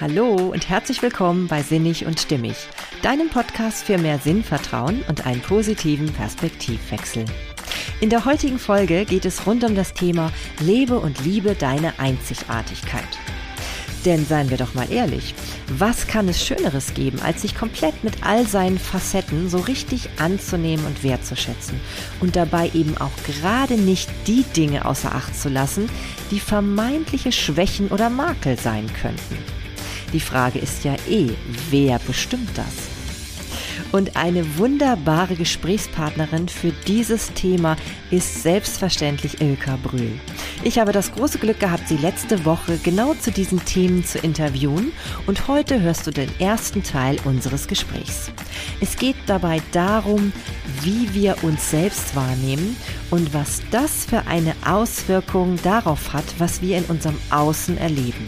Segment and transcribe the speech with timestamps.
[0.00, 2.56] Hallo und herzlich willkommen bei Sinnig und Stimmig,
[3.02, 7.26] deinem Podcast für mehr Sinnvertrauen und einen positiven Perspektivwechsel.
[8.00, 13.18] In der heutigen Folge geht es rund um das Thema Lebe und liebe deine Einzigartigkeit.
[14.06, 15.34] Denn seien wir doch mal ehrlich,
[15.68, 20.86] was kann es Schöneres geben, als sich komplett mit all seinen Facetten so richtig anzunehmen
[20.86, 21.78] und wertzuschätzen
[22.20, 25.90] und dabei eben auch gerade nicht die Dinge außer Acht zu lassen,
[26.30, 29.59] die vermeintliche Schwächen oder Makel sein könnten.
[30.12, 31.30] Die Frage ist ja eh,
[31.70, 32.90] wer bestimmt das?
[33.92, 37.76] Und eine wunderbare Gesprächspartnerin für dieses Thema
[38.10, 40.12] ist selbstverständlich Ilka Brühl.
[40.62, 44.92] Ich habe das große Glück gehabt, sie letzte Woche genau zu diesen Themen zu interviewen
[45.26, 48.30] und heute hörst du den ersten Teil unseres Gesprächs.
[48.80, 50.32] Es geht dabei darum,
[50.82, 52.76] wie wir uns selbst wahrnehmen
[53.10, 58.26] und was das für eine Auswirkung darauf hat, was wir in unserem Außen erleben.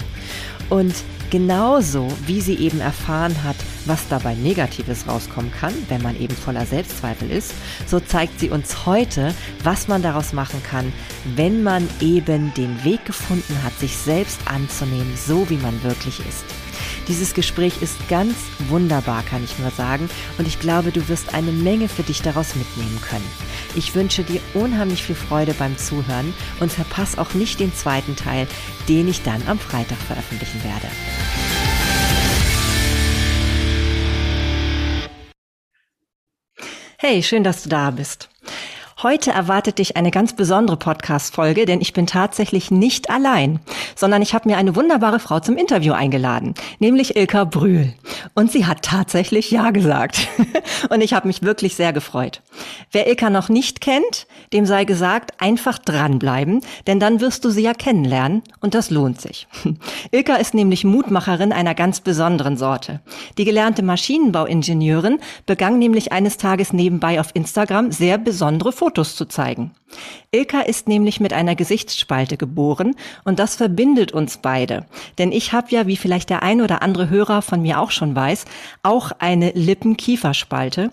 [0.68, 0.94] Und
[1.32, 6.66] Genauso wie sie eben erfahren hat, was dabei Negatives rauskommen kann, wenn man eben voller
[6.66, 7.54] Selbstzweifel ist,
[7.86, 10.92] so zeigt sie uns heute, was man daraus machen kann,
[11.34, 16.44] wenn man eben den Weg gefunden hat, sich selbst anzunehmen, so wie man wirklich ist.
[17.08, 18.34] Dieses Gespräch ist ganz
[18.68, 20.08] wunderbar, kann ich nur sagen,
[20.38, 23.28] und ich glaube, du wirst eine Menge für dich daraus mitnehmen können.
[23.74, 28.46] Ich wünsche dir unheimlich viel Freude beim Zuhören und verpass auch nicht den zweiten Teil,
[28.88, 30.86] den ich dann am Freitag veröffentlichen werde.
[36.98, 38.28] Hey, schön, dass du da bist.
[39.02, 43.58] Heute erwartet dich eine ganz besondere Podcast-Folge, denn ich bin tatsächlich nicht allein,
[43.96, 47.94] sondern ich habe mir eine wunderbare Frau zum Interview eingeladen, nämlich Ilka Brühl.
[48.34, 50.28] Und sie hat tatsächlich Ja gesagt.
[50.88, 52.42] Und ich habe mich wirklich sehr gefreut.
[52.92, 57.62] Wer Ilka noch nicht kennt, dem sei gesagt, einfach dranbleiben, denn dann wirst du sie
[57.62, 59.48] ja kennenlernen und das lohnt sich.
[60.12, 63.00] Ilka ist nämlich Mutmacherin einer ganz besonderen Sorte.
[63.36, 69.24] Die gelernte Maschinenbauingenieurin begann nämlich eines Tages nebenbei auf Instagram sehr besondere Fotos Fotos zu
[69.24, 69.70] zeigen.
[70.32, 72.94] Ilka ist nämlich mit einer Gesichtsspalte geboren
[73.24, 74.84] und das verbindet uns beide.
[75.16, 78.14] Denn ich habe ja, wie vielleicht der ein oder andere Hörer von mir auch schon
[78.14, 78.44] weiß,
[78.82, 80.90] auch eine Lippen-Kieferspalte.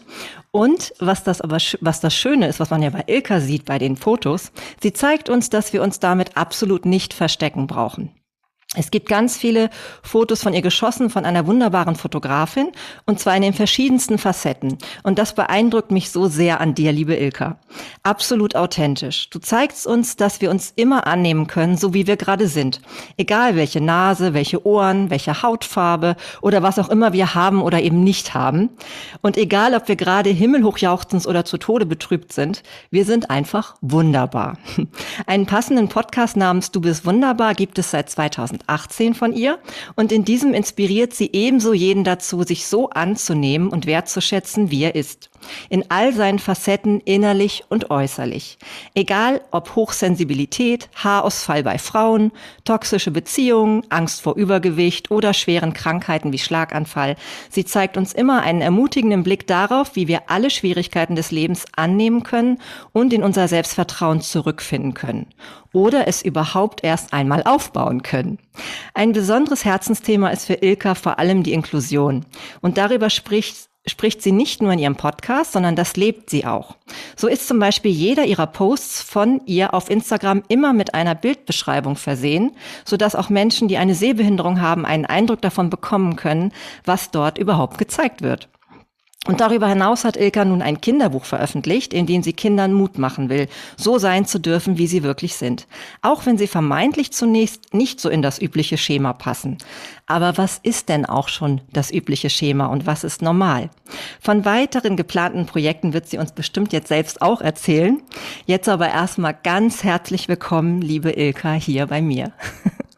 [0.51, 3.79] Und was das aber, was das Schöne ist, was man ja bei Ilka sieht bei
[3.79, 8.11] den Fotos, sie zeigt uns, dass wir uns damit absolut nicht verstecken brauchen.
[8.75, 9.71] Es gibt ganz viele
[10.03, 12.67] Fotos von ihr geschossen, von einer wunderbaren Fotografin,
[13.07, 14.77] und zwar in den verschiedensten Facetten.
[15.01, 17.57] Und das beeindruckt mich so sehr an dir, liebe Ilka.
[18.03, 19.31] Absolut authentisch.
[19.31, 22.79] Du zeigst uns, dass wir uns immer annehmen können, so wie wir gerade sind.
[23.17, 28.03] Egal welche Nase, welche Ohren, welche Hautfarbe oder was auch immer wir haben oder eben
[28.03, 28.69] nicht haben.
[29.23, 34.59] Und egal, ob wir gerade himmelhochjauchzend oder zu Tode betrübt sind, wir sind einfach wunderbar.
[35.25, 39.59] Einen passenden Podcast namens Du bist wunderbar gibt es seit 2000 2018 von ihr
[39.95, 44.95] und in diesem inspiriert sie ebenso jeden dazu, sich so anzunehmen und wertzuschätzen, wie er
[44.95, 45.28] ist.
[45.69, 48.57] In all seinen Facetten innerlich und äußerlich.
[48.93, 52.31] Egal ob Hochsensibilität, Haarausfall bei Frauen,
[52.65, 57.15] toxische Beziehungen, Angst vor Übergewicht oder schweren Krankheiten wie Schlaganfall.
[57.49, 62.23] Sie zeigt uns immer einen ermutigenden Blick darauf, wie wir alle Schwierigkeiten des Lebens annehmen
[62.23, 62.59] können
[62.91, 65.27] und in unser Selbstvertrauen zurückfinden können.
[65.71, 68.39] Oder es überhaupt erst einmal aufbauen können.
[68.93, 72.25] Ein besonderes Herzensthema ist für Ilka vor allem die Inklusion.
[72.61, 76.75] Und darüber spricht spricht sie nicht nur in ihrem Podcast, sondern das lebt sie auch.
[77.15, 81.95] So ist zum Beispiel jeder ihrer Posts von ihr auf Instagram immer mit einer Bildbeschreibung
[81.95, 82.51] versehen,
[82.85, 86.51] sodass auch Menschen, die eine Sehbehinderung haben, einen Eindruck davon bekommen können,
[86.85, 88.49] was dort überhaupt gezeigt wird.
[89.29, 93.29] Und darüber hinaus hat Ilka nun ein Kinderbuch veröffentlicht, in dem sie Kindern Mut machen
[93.29, 93.47] will,
[93.77, 95.67] so sein zu dürfen, wie sie wirklich sind.
[96.01, 99.59] Auch wenn sie vermeintlich zunächst nicht so in das übliche Schema passen.
[100.07, 103.69] Aber was ist denn auch schon das übliche Schema und was ist normal?
[104.19, 108.01] Von weiteren geplanten Projekten wird sie uns bestimmt jetzt selbst auch erzählen.
[108.47, 112.31] Jetzt aber erstmal ganz herzlich willkommen, liebe Ilka, hier bei mir.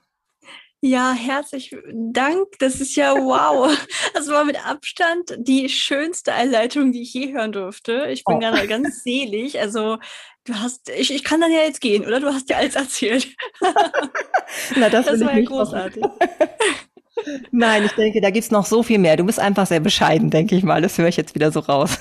[0.84, 2.48] Ja, herzlich Dank.
[2.58, 3.72] Das ist ja wow.
[4.16, 8.08] Das war mit Abstand die schönste Einleitung, die ich je hören durfte.
[8.10, 8.40] Ich bin oh.
[8.40, 9.60] gerade ganz selig.
[9.60, 10.00] Also
[10.46, 12.20] du hast, ich, ich kann dann ja jetzt gehen, oder?
[12.20, 13.28] Du hast ja alles erzählt.
[14.76, 16.04] Na, das, das war ja großartig.
[17.52, 19.18] Nein, ich denke, da gibt's noch so viel mehr.
[19.18, 20.82] Du bist einfach sehr bescheiden, denke ich mal.
[20.82, 22.00] Das höre ich jetzt wieder so raus.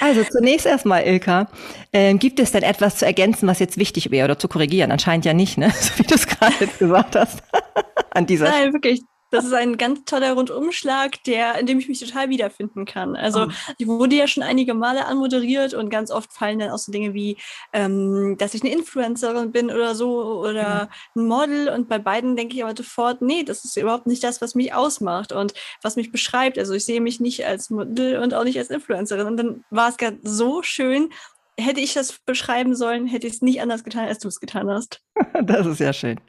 [0.00, 1.48] Also zunächst erstmal, Ilka,
[1.92, 4.90] äh, gibt es denn etwas zu ergänzen, was jetzt wichtig wäre oder zu korrigieren?
[4.92, 5.70] Anscheinend ja nicht, ne?
[5.80, 7.42] So wie du es gerade gesagt hast.
[8.10, 9.02] An dieser Nein, wirklich.
[9.30, 13.14] Das ist ein ganz toller Rundumschlag, der, in dem ich mich total wiederfinden kann.
[13.14, 13.74] Also oh.
[13.76, 17.12] ich wurde ja schon einige Male anmoderiert und ganz oft fallen dann auch so Dinge
[17.12, 17.36] wie,
[17.72, 21.22] ähm, dass ich eine Influencerin bin oder so oder mhm.
[21.22, 21.68] ein Model.
[21.68, 24.72] Und bei beiden denke ich aber sofort, nee, das ist überhaupt nicht das, was mich
[24.72, 25.52] ausmacht und
[25.82, 26.58] was mich beschreibt.
[26.58, 29.26] Also ich sehe mich nicht als Model und auch nicht als Influencerin.
[29.26, 31.10] Und dann war es gerade so schön,
[31.58, 34.70] hätte ich das beschreiben sollen, hätte ich es nicht anders getan, als du es getan
[34.70, 35.02] hast.
[35.42, 36.20] Das ist ja schön.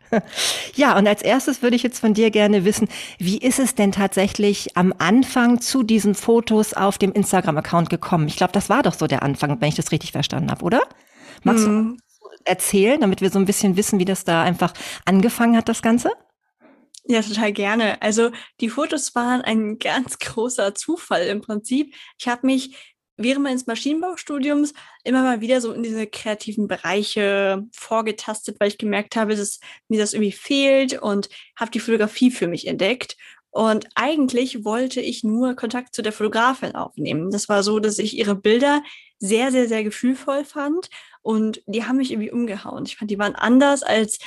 [0.75, 2.87] Ja, und als erstes würde ich jetzt von dir gerne wissen,
[3.17, 8.27] wie ist es denn tatsächlich am Anfang zu diesen Fotos auf dem Instagram-Account gekommen?
[8.27, 10.81] Ich glaube, das war doch so der Anfang, wenn ich das richtig verstanden habe, oder?
[11.43, 11.97] Magst hm.
[11.97, 14.73] du erzählen, damit wir so ein bisschen wissen, wie das da einfach
[15.05, 16.11] angefangen hat, das Ganze?
[17.11, 17.99] Ja, total gerne.
[18.03, 18.29] Also
[18.61, 21.95] die Fotos waren ein ganz großer Zufall im Prinzip.
[22.19, 22.75] Ich habe mich
[23.19, 24.73] während meines Maschinenbaustudiums
[25.03, 29.99] immer mal wieder so in diese kreativen Bereiche vorgetastet, weil ich gemerkt habe, dass mir
[29.99, 33.17] das irgendwie fehlt und habe die Fotografie für mich entdeckt.
[33.51, 37.31] Und eigentlich wollte ich nur Kontakt zu der Fotografin aufnehmen.
[37.31, 38.83] Das war so, dass ich ihre Bilder
[39.17, 40.89] sehr, sehr, sehr gefühlvoll fand
[41.21, 42.85] und die haben mich irgendwie umgehauen.
[42.85, 44.19] Ich fand, die waren anders als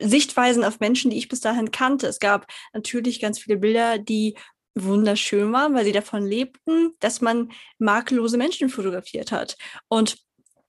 [0.00, 2.08] Sichtweisen auf Menschen, die ich bis dahin kannte.
[2.08, 4.34] Es gab natürlich ganz viele Bilder, die
[4.74, 9.56] wunderschön waren, weil sie davon lebten, dass man makellose Menschen fotografiert hat.
[9.88, 10.18] Und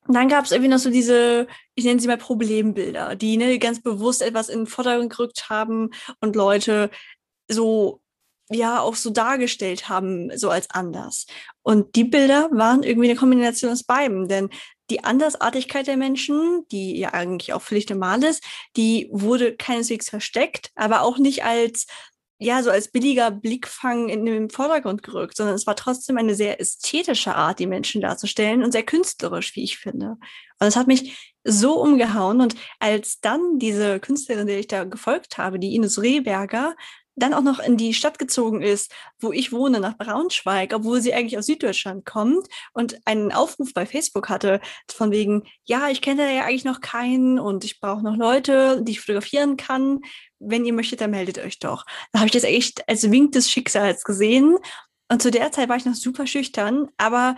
[0.07, 3.81] dann gab es irgendwie noch so diese, ich nenne sie mal Problembilder, die ne, ganz
[3.81, 6.91] bewusst etwas in den Vordergrund gerückt haben und Leute
[7.49, 8.01] so
[8.51, 11.25] ja auch so dargestellt haben, so als anders.
[11.63, 14.49] Und die Bilder waren irgendwie eine Kombination aus beiden, denn
[14.91, 18.43] die Andersartigkeit der Menschen, die ja eigentlich auch völlig normal ist,
[18.75, 21.87] die wurde keineswegs versteckt, aber auch nicht als
[22.37, 26.59] ja, so als billiger Blickfang in den Vordergrund gerückt, sondern es war trotzdem eine sehr
[26.59, 30.17] ästhetische Art, die Menschen darzustellen und sehr künstlerisch, wie ich finde.
[30.59, 32.41] Und es hat mich so umgehauen.
[32.41, 36.75] Und als dann diese Künstlerin, der ich da gefolgt habe, die Ines Rehberger,
[37.15, 41.13] dann auch noch in die Stadt gezogen ist, wo ich wohne, nach Braunschweig, obwohl sie
[41.13, 44.59] eigentlich aus Süddeutschland kommt und einen Aufruf bei Facebook hatte,
[44.91, 48.81] von wegen, ja, ich kenne da ja eigentlich noch keinen und ich brauche noch Leute,
[48.83, 50.01] die ich fotografieren kann.
[50.39, 51.85] Wenn ihr möchtet, dann meldet euch doch.
[52.12, 54.57] Da habe ich das echt als Wink des Schicksals gesehen.
[55.09, 57.35] Und zu der Zeit war ich noch super schüchtern, aber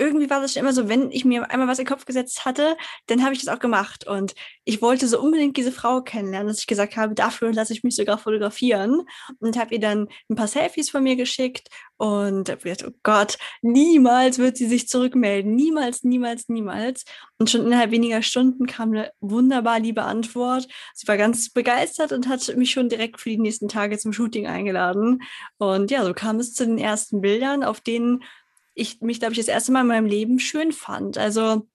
[0.00, 2.44] irgendwie war das schon immer so, wenn ich mir einmal was in den Kopf gesetzt
[2.44, 2.76] hatte,
[3.06, 4.06] dann habe ich das auch gemacht.
[4.06, 7.84] Und ich wollte so unbedingt diese Frau kennenlernen, dass ich gesagt habe, dafür lasse ich
[7.84, 9.02] mich sogar fotografieren.
[9.38, 13.36] Und habe ihr dann ein paar Selfies von mir geschickt und habe gedacht, oh Gott,
[13.60, 15.54] niemals wird sie sich zurückmelden.
[15.54, 17.04] Niemals, niemals, niemals.
[17.38, 20.66] Und schon innerhalb weniger Stunden kam eine wunderbar liebe Antwort.
[20.94, 24.46] Sie war ganz begeistert und hat mich schon direkt für die nächsten Tage zum Shooting
[24.46, 25.22] eingeladen.
[25.58, 28.24] Und ja, so kam es zu den ersten Bildern, auf denen
[28.74, 31.18] ich mich, glaube ich, das erste Mal in meinem Leben schön fand.
[31.18, 31.66] Also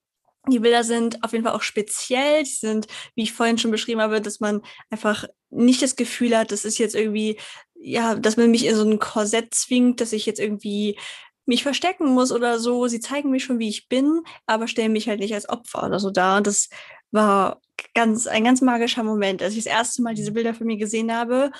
[0.48, 2.44] die Bilder sind auf jeden Fall auch speziell.
[2.44, 6.52] Die sind, wie ich vorhin schon beschrieben habe, dass man einfach nicht das Gefühl hat,
[6.52, 7.40] das ist jetzt irgendwie,
[7.76, 10.98] ja, dass man mich in so ein Korsett zwingt, dass ich jetzt irgendwie
[11.46, 12.88] mich verstecken muss oder so.
[12.88, 16.00] Sie zeigen mich schon, wie ich bin, aber stellen mich halt nicht als Opfer oder
[16.00, 16.38] so da.
[16.38, 16.70] Und das
[17.12, 17.62] war
[17.94, 21.14] ganz, ein ganz magischer Moment, als ich das erste Mal diese Bilder von mir gesehen
[21.14, 21.52] habe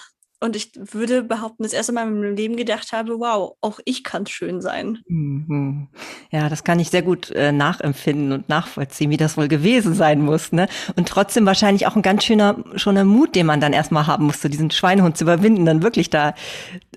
[0.42, 4.04] und ich würde behaupten, das erste Mal in meinem Leben gedacht habe, wow, auch ich
[4.04, 5.00] kann schön sein.
[5.08, 5.88] Mhm.
[6.32, 10.22] Ja, das kann ich sehr gut äh, nachempfinden und nachvollziehen, wie das wohl gewesen sein
[10.22, 10.52] muss.
[10.52, 10.68] Ne?
[10.96, 14.50] Und trotzdem wahrscheinlich auch ein ganz schöner, schöner Mut, den man dann erstmal haben musste,
[14.50, 16.36] diesen Schweinehund zu überwinden, dann wirklich da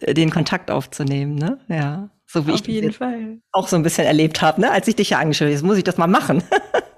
[0.01, 1.37] äh, den Kontakt aufzunehmen.
[1.37, 1.59] Ne?
[1.69, 2.11] Ja.
[2.27, 2.93] So wie Auf ich
[3.53, 4.71] auch so ein bisschen erlebt habe, ne?
[4.71, 6.43] als ich dich ja angeschaut habe, jetzt muss ich das mal machen.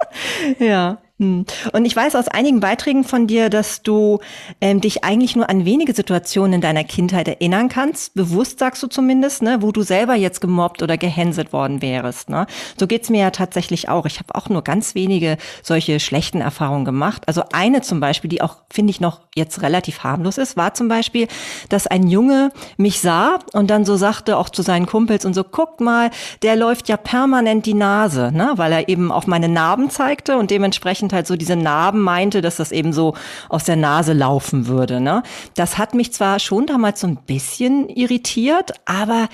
[0.58, 0.98] ja.
[1.20, 1.44] Hm.
[1.74, 4.20] Und ich weiß aus einigen Beiträgen von dir, dass du
[4.62, 8.86] ähm, dich eigentlich nur an wenige Situationen in deiner Kindheit erinnern kannst, bewusst sagst du
[8.86, 12.30] zumindest, ne, wo du selber jetzt gemobbt oder gehänselt worden wärst.
[12.30, 12.46] Ne?
[12.78, 14.06] So geht's mir ja tatsächlich auch.
[14.06, 17.24] Ich habe auch nur ganz wenige solche schlechten Erfahrungen gemacht.
[17.26, 20.88] Also eine zum Beispiel, die auch, finde ich, noch jetzt relativ harmlos ist, war zum
[20.88, 21.28] Beispiel,
[21.68, 25.44] dass ein Junge mich sah und dann so sagte auch zu seinen Kumpels und so,
[25.44, 26.10] guck mal,
[26.40, 28.52] der läuft ja permanent die Nase, ne?
[28.56, 32.40] weil er eben auf meine Narben zeigte und dementsprechend dementsprechend halt so diese Narben meinte,
[32.40, 33.14] dass das eben so
[33.48, 35.00] aus der Nase laufen würde.
[35.00, 35.22] Ne?
[35.54, 39.28] Das hat mich zwar schon damals so ein bisschen irritiert, aber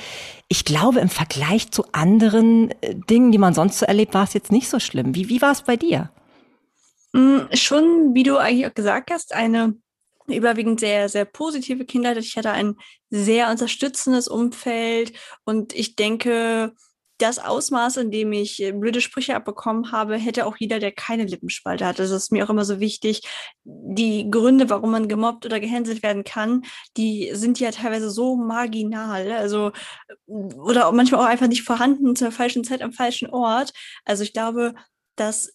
[0.48, 4.34] ich glaube, im Vergleich zu anderen äh, Dingen, die man sonst so erlebt, war es
[4.34, 5.14] jetzt nicht so schlimm.
[5.14, 6.10] Wie, wie war es bei dir?
[7.12, 9.74] Mm, schon, wie du eigentlich auch gesagt hast, eine
[10.28, 12.16] überwiegend sehr, sehr positive Kindheit.
[12.18, 12.76] Ich hatte ein
[13.10, 15.12] sehr unterstützendes Umfeld
[15.44, 16.74] und ich denke,
[17.18, 21.24] das Ausmaß, in dem ich äh, blöde Sprüche abbekommen habe, hätte auch jeder, der keine
[21.24, 21.98] Lippenspalte hat.
[21.98, 23.22] Das ist mir auch immer so wichtig.
[23.64, 26.62] Die Gründe, warum man gemobbt oder gehänselt werden kann,
[26.96, 29.32] die sind ja teilweise so marginal.
[29.32, 29.72] Also,
[30.26, 33.72] oder manchmal auch einfach nicht vorhanden zur falschen Zeit am falschen Ort.
[34.04, 34.74] Also ich glaube,
[35.16, 35.54] das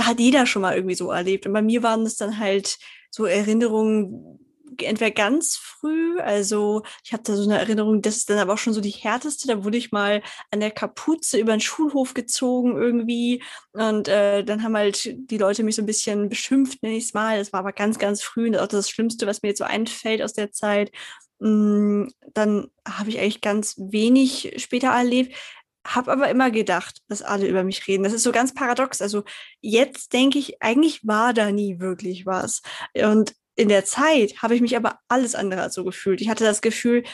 [0.00, 1.46] hat jeder schon mal irgendwie so erlebt.
[1.46, 2.78] Und bei mir waren es dann halt
[3.10, 4.38] so Erinnerungen,
[4.78, 8.58] entweder ganz früh, also ich habe da so eine Erinnerung, das ist dann aber auch
[8.58, 9.48] schon so die härteste.
[9.48, 13.42] Da wurde ich mal an der Kapuze über den Schulhof gezogen irgendwie.
[13.72, 17.14] Und äh, dann haben halt die Leute mich so ein bisschen beschimpft, nenne ich es
[17.14, 17.38] mal.
[17.38, 20.22] Das war aber ganz, ganz früh und auch das Schlimmste, was mir jetzt so einfällt
[20.22, 20.92] aus der Zeit.
[21.38, 25.34] Mm, dann habe ich eigentlich ganz wenig später erlebt
[25.86, 28.04] habe aber immer gedacht, dass alle über mich reden.
[28.04, 29.00] Das ist so ganz paradox.
[29.00, 29.24] Also
[29.60, 32.62] jetzt denke ich, eigentlich war da nie wirklich was.
[32.94, 36.20] Und in der Zeit habe ich mich aber alles andere als so gefühlt.
[36.20, 37.04] Ich hatte das Gefühl,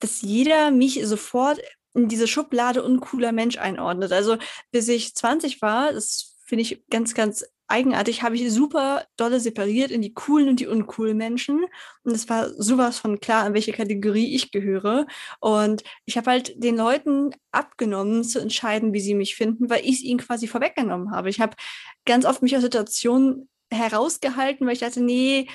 [0.00, 1.60] dass jeder mich sofort
[1.94, 4.12] in diese Schublade uncooler Mensch einordnet.
[4.12, 4.36] Also
[4.70, 9.90] bis ich 20 war, das finde ich ganz, ganz eigenartig, habe ich super dolle separiert
[9.90, 11.64] in die coolen und die uncoolen Menschen.
[12.04, 15.06] Und es war sowas von klar, in welche Kategorie ich gehöre.
[15.40, 19.96] Und ich habe halt den Leuten abgenommen, zu entscheiden, wie sie mich finden, weil ich
[19.96, 21.30] es ihnen quasi vorweggenommen habe.
[21.30, 21.56] Ich habe
[22.04, 25.48] ganz oft mich aus Situationen herausgehalten, weil ich dachte, nee,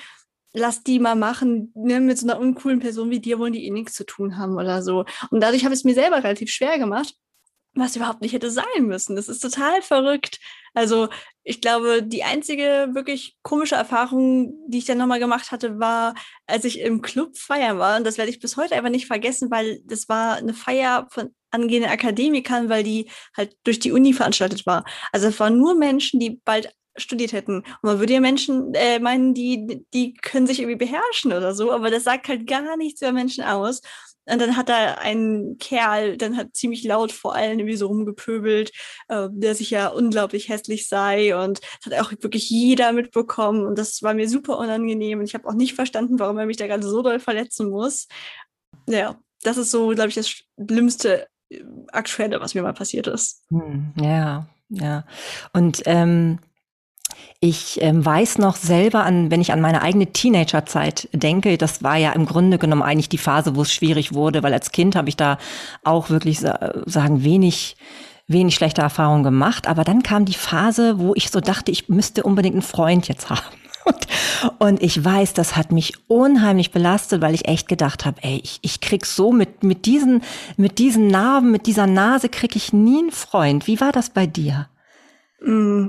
[0.52, 3.70] lass die mal machen, ne, mit so einer uncoolen Person wie dir wollen die eh
[3.70, 5.04] nichts zu tun haben oder so.
[5.30, 7.14] Und dadurch habe ich es mir selber relativ schwer gemacht,
[7.74, 9.16] was überhaupt nicht hätte sein müssen.
[9.16, 10.38] Das ist total verrückt.
[10.74, 11.08] Also
[11.42, 16.14] ich glaube, die einzige wirklich komische Erfahrung, die ich dann nochmal gemacht hatte, war,
[16.46, 17.96] als ich im Club feiern war.
[17.96, 21.34] Und das werde ich bis heute einfach nicht vergessen, weil das war eine Feier von
[21.50, 24.84] angehenden Akademikern, weil die halt durch die Uni veranstaltet war.
[25.12, 27.58] Also es waren nur Menschen, die bald studiert hätten.
[27.58, 31.72] Und man würde ja Menschen äh, meinen, die, die können sich irgendwie beherrschen oder so,
[31.72, 33.80] aber das sagt halt gar nichts über Menschen aus.
[34.24, 38.70] Und dann hat da ein Kerl, dann hat ziemlich laut vor allen irgendwie so rumgepöbelt,
[39.08, 43.78] äh, der sich ja unglaublich hässlich sei und das hat auch wirklich jeder mitbekommen und
[43.78, 46.68] das war mir super unangenehm und ich habe auch nicht verstanden, warum er mich da
[46.68, 48.06] gerade so doll verletzen muss.
[48.88, 53.44] Ja, das ist so, glaube ich, das schlimmste äh, Aktuelle, was mir mal passiert ist.
[53.50, 55.04] Hm, ja, ja.
[55.52, 56.38] Und ähm
[57.40, 61.96] ich ähm, weiß noch selber an, wenn ich an meine eigene Teenagerzeit denke, das war
[61.96, 65.08] ja im Grunde genommen eigentlich die Phase, wo es schwierig wurde, weil als Kind habe
[65.08, 65.38] ich da
[65.84, 67.76] auch wirklich sagen wenig
[68.28, 72.22] wenig schlechte Erfahrungen gemacht, aber dann kam die Phase, wo ich so dachte, ich müsste
[72.22, 73.40] unbedingt einen Freund jetzt haben.
[73.84, 74.06] Und,
[74.60, 78.60] und ich weiß, das hat mich unheimlich belastet, weil ich echt gedacht habe, ey, ich,
[78.62, 80.22] ich krieg so mit, mit diesen,
[80.56, 83.66] mit diesen Narben, mit dieser Nase krieg ich nie einen Freund.
[83.66, 84.68] Wie war das bei dir?
[85.44, 85.88] Mm,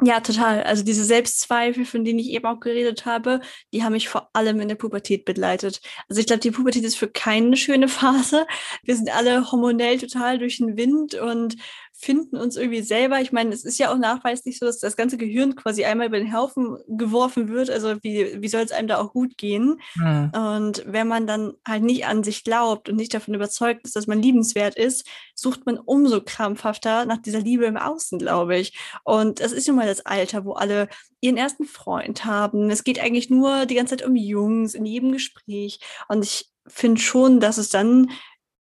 [0.00, 0.62] ja, total.
[0.62, 3.40] Also diese Selbstzweifel, von denen ich eben auch geredet habe,
[3.72, 5.80] die haben mich vor allem in der Pubertät begleitet.
[6.08, 8.46] Also ich glaube, die Pubertät ist für keine schöne Phase.
[8.82, 11.56] Wir sind alle hormonell total durch den Wind und
[12.02, 13.20] finden uns irgendwie selber.
[13.20, 16.18] Ich meine, es ist ja auch nachweislich so, dass das ganze Gehirn quasi einmal über
[16.18, 17.70] den Haufen geworfen wird.
[17.70, 19.80] Also wie, wie soll es einem da auch gut gehen?
[19.94, 20.32] Mhm.
[20.34, 24.08] Und wenn man dann halt nicht an sich glaubt und nicht davon überzeugt ist, dass
[24.08, 25.06] man liebenswert ist,
[25.36, 28.76] sucht man umso krampfhafter nach dieser Liebe im Außen, glaube ich.
[29.04, 30.88] Und das ist nun mal das Alter, wo alle
[31.20, 32.68] ihren ersten Freund haben.
[32.68, 35.78] Es geht eigentlich nur die ganze Zeit um Jungs in jedem Gespräch.
[36.08, 38.10] Und ich finde schon, dass es dann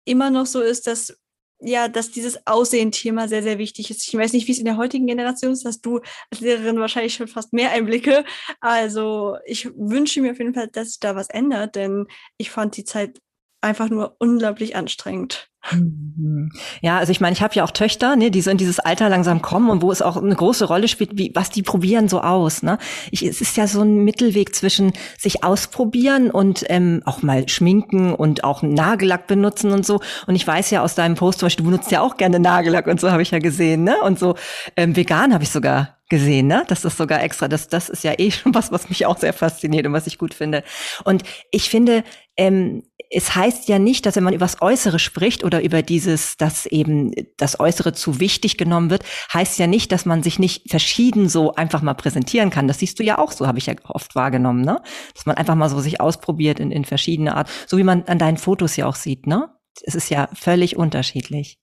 [0.05, 1.20] immer noch so ist, dass
[1.61, 4.07] ja, dass dieses Aussehen-Thema sehr, sehr wichtig ist.
[4.07, 6.01] Ich weiß nicht, wie es in der heutigen Generation ist, dass du
[6.31, 8.25] als Lehrerin wahrscheinlich schon fast mehr Einblicke.
[8.61, 12.07] Also ich wünsche mir auf jeden Fall, dass sich da was ändert, denn
[12.39, 13.21] ich fand die Zeit
[13.61, 15.51] einfach nur unglaublich anstrengend.
[15.73, 16.51] Mhm.
[16.81, 19.09] Ja, also ich meine, ich habe ja auch Töchter, ne, die so in dieses Alter
[19.11, 22.23] langsam kommen und wo es auch eine große Rolle spielt, wie was die probieren so
[22.23, 22.63] aus.
[22.63, 22.79] Ne?
[23.11, 28.15] Ich, es ist ja so ein Mittelweg zwischen sich ausprobieren und ähm, auch mal schminken
[28.15, 30.01] und auch Nagellack benutzen und so.
[30.27, 32.87] Und ich weiß ja aus deinem Post, zum Beispiel, du benutzt ja auch gerne Nagellack
[32.87, 33.97] und so habe ich ja gesehen, ne?
[34.03, 34.37] Und so
[34.77, 36.65] ähm, vegan habe ich sogar gesehen, ne?
[36.69, 37.49] Das ist sogar extra.
[37.49, 40.19] Das, das ist ja eh schon was, was mich auch sehr fasziniert und was ich
[40.19, 40.63] gut finde.
[41.05, 42.05] Und ich finde,
[42.37, 46.37] ähm, es heißt ja nicht, dass wenn man über das Äußere spricht oder über dieses,
[46.37, 49.03] dass eben das Äußere zu wichtig genommen wird,
[49.35, 52.69] heißt ja nicht, dass man sich nicht verschieden so einfach mal präsentieren kann.
[52.69, 54.81] Das siehst du ja auch so, habe ich ja oft wahrgenommen, ne?
[55.15, 58.19] Dass man einfach mal so sich ausprobiert in, in verschiedene Art, so wie man an
[58.19, 59.49] deinen Fotos ja auch sieht, ne?
[59.83, 61.59] Es ist ja völlig unterschiedlich.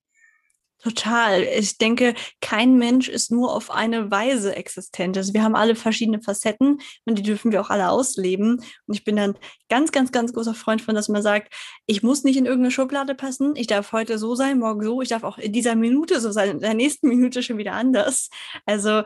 [0.83, 1.41] Total.
[1.41, 5.17] Ich denke, kein Mensch ist nur auf eine Weise existent.
[5.17, 8.61] Also wir haben alle verschiedene Facetten und die dürfen wir auch alle ausleben.
[8.85, 9.35] Und ich bin dann
[9.69, 11.51] ganz, ganz, ganz großer Freund von, dass man sagt,
[11.87, 13.55] ich muss nicht in irgendeine Schublade passen.
[13.55, 15.01] Ich darf heute so sein, morgen so.
[15.01, 18.29] Ich darf auch in dieser Minute so sein, in der nächsten Minute schon wieder anders.
[18.67, 19.01] Also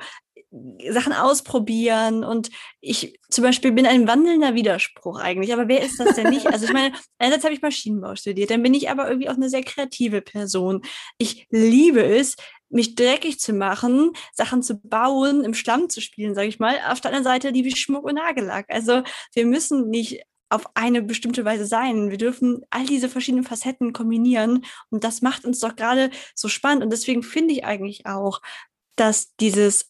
[0.90, 2.50] Sachen ausprobieren und
[2.82, 6.46] ich zum Beispiel bin ein wandelnder Widerspruch eigentlich, aber wer ist das denn nicht?
[6.48, 9.50] Also ich meine, einerseits habe ich Maschinenbau studiert, dann bin ich aber irgendwie auch eine
[9.50, 10.82] sehr kreative Person.
[11.18, 12.36] Ich liebe es,
[12.70, 16.76] mich dreckig zu machen, Sachen zu bauen, im Schlamm zu spielen, sage ich mal.
[16.90, 18.66] Auf der anderen Seite liebe ich Schmuck und Nagellack.
[18.70, 19.04] Also
[19.34, 22.10] wir müssen nicht auf eine bestimmte Weise sein.
[22.10, 26.84] Wir dürfen all diese verschiedenen Facetten kombinieren und das macht uns doch gerade so spannend
[26.84, 28.42] und deswegen finde ich eigentlich auch,
[28.98, 29.88] dass dieses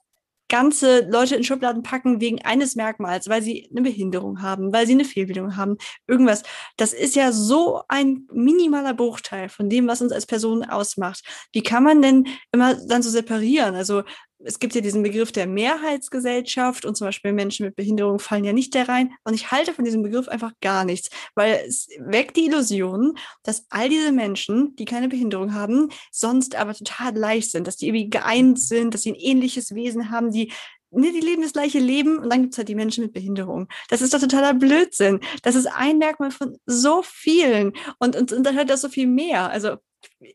[0.52, 4.92] ganze Leute in Schubladen packen wegen eines Merkmals, weil sie eine Behinderung haben, weil sie
[4.92, 5.78] eine Fehlbildung haben,
[6.08, 6.44] irgendwas.
[6.76, 11.24] Das ist ja so ein minimaler Bruchteil von dem, was uns als Person ausmacht.
[11.54, 13.76] Wie kann man denn immer dann so separieren?
[13.76, 14.04] Also
[14.44, 18.54] es gibt ja diesen Begriff der Mehrheitsgesellschaft und zum Beispiel Menschen mit Behinderung fallen ja
[18.54, 19.14] nicht da rein.
[19.24, 23.66] Und ich halte von diesem Begriff einfach gar nichts, weil es weckt die Illusion, dass
[23.70, 28.10] all diese Menschen, die keine Behinderung haben, sonst aber total leicht sind, dass die irgendwie
[28.10, 30.52] geeint sind, dass sie ein ähnliches Wesen haben, die
[30.92, 33.68] ne, die leben das gleiche Leben und dann gibt es halt die Menschen mit Behinderung.
[33.90, 35.20] Das ist doch totaler Blödsinn.
[35.44, 39.08] Das ist ein Merkmal von so vielen und, und, und dann hat das so viel
[39.08, 39.50] mehr.
[39.50, 39.78] Also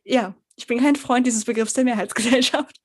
[0.04, 2.80] ja, ich bin kein Freund dieses Begriffs der Mehrheitsgesellschaft.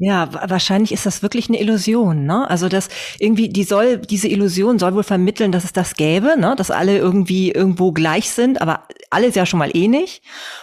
[0.00, 2.48] Ja, wahrscheinlich ist das wirklich eine Illusion, ne?
[2.48, 2.88] Also das
[3.18, 6.54] irgendwie, die soll, diese Illusion soll wohl vermitteln, dass es das gäbe, ne?
[6.56, 9.88] Dass alle irgendwie irgendwo gleich sind, aber alles ja schon mal eh.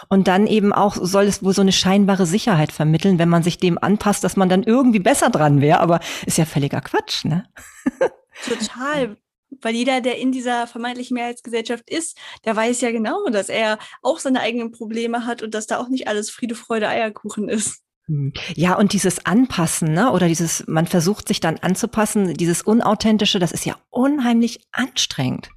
[0.08, 3.58] Und dann eben auch soll es wohl so eine scheinbare Sicherheit vermitteln, wenn man sich
[3.58, 5.80] dem anpasst, dass man dann irgendwie besser dran wäre.
[5.80, 7.44] Aber ist ja völliger Quatsch, ne?
[8.48, 9.18] Total.
[9.60, 12.16] Weil jeder, der in dieser vermeintlichen Mehrheitsgesellschaft ist,
[12.46, 15.88] der weiß ja genau, dass er auch seine eigenen Probleme hat und dass da auch
[15.88, 17.85] nicht alles Friede, Freude, Eierkuchen ist.
[18.08, 18.32] Hm.
[18.54, 23.52] Ja, und dieses Anpassen, ne, oder dieses, man versucht sich dann anzupassen, dieses Unauthentische, das
[23.52, 25.50] ist ja unheimlich anstrengend.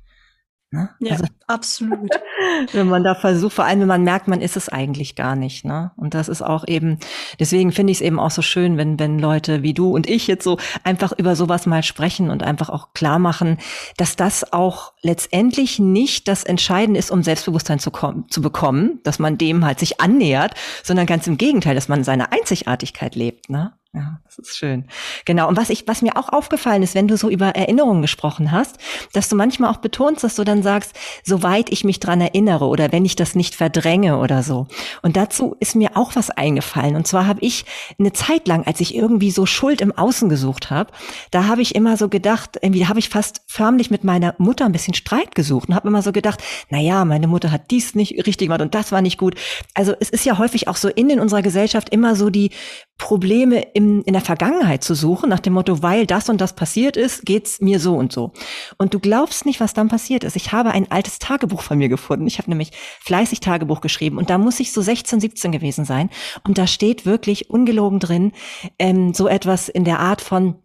[0.71, 0.89] Ne?
[0.99, 2.09] Ja, also, absolut.
[2.71, 5.65] wenn man da versucht, vor allem wenn man merkt, man ist es eigentlich gar nicht.
[5.65, 5.91] Ne?
[5.97, 6.99] Und das ist auch eben,
[7.39, 10.27] deswegen finde ich es eben auch so schön, wenn, wenn Leute wie du und ich
[10.27, 13.57] jetzt so einfach über sowas mal sprechen und einfach auch klar machen,
[13.97, 17.91] dass das auch letztendlich nicht das Entscheidende ist, um Selbstbewusstsein zu,
[18.29, 20.53] zu bekommen, dass man dem halt sich annähert,
[20.83, 23.49] sondern ganz im Gegenteil, dass man seine Einzigartigkeit lebt.
[23.49, 23.73] Ne?
[23.91, 24.85] Ja, das ist schön.
[25.25, 25.47] Genau.
[25.47, 28.77] Und was ich, was mir auch aufgefallen ist, wenn du so über Erinnerungen gesprochen hast,
[29.13, 30.95] dass du manchmal auch betonst, dass du dann sagst,
[31.39, 34.67] soweit ich mich dran erinnere oder wenn ich das nicht verdränge oder so.
[35.01, 36.95] Und dazu ist mir auch was eingefallen.
[36.95, 37.65] Und zwar habe ich
[37.97, 40.91] eine Zeit lang, als ich irgendwie so Schuld im Außen gesucht habe,
[41.31, 44.71] da habe ich immer so gedacht, irgendwie habe ich fast förmlich mit meiner Mutter ein
[44.71, 48.11] bisschen Streit gesucht und habe immer so gedacht, na ja, meine Mutter hat dies nicht
[48.27, 49.35] richtig gemacht und das war nicht gut.
[49.73, 52.51] Also es ist ja häufig auch so in, in unserer Gesellschaft immer so die
[52.99, 56.97] Probleme im, in der Vergangenheit zu suchen, nach dem Motto, weil das und das passiert
[56.97, 58.33] ist, geht's mir so und so.
[58.77, 60.35] Und du glaubst nicht, was dann passiert ist.
[60.35, 62.25] Ich habe ein altes Tagebuch von mir gefunden.
[62.25, 66.09] Ich habe nämlich fleißig Tagebuch geschrieben und da muss ich so 16, 17 gewesen sein.
[66.43, 68.31] Und da steht wirklich ungelogen drin,
[68.79, 70.55] ähm, so etwas in der Art von,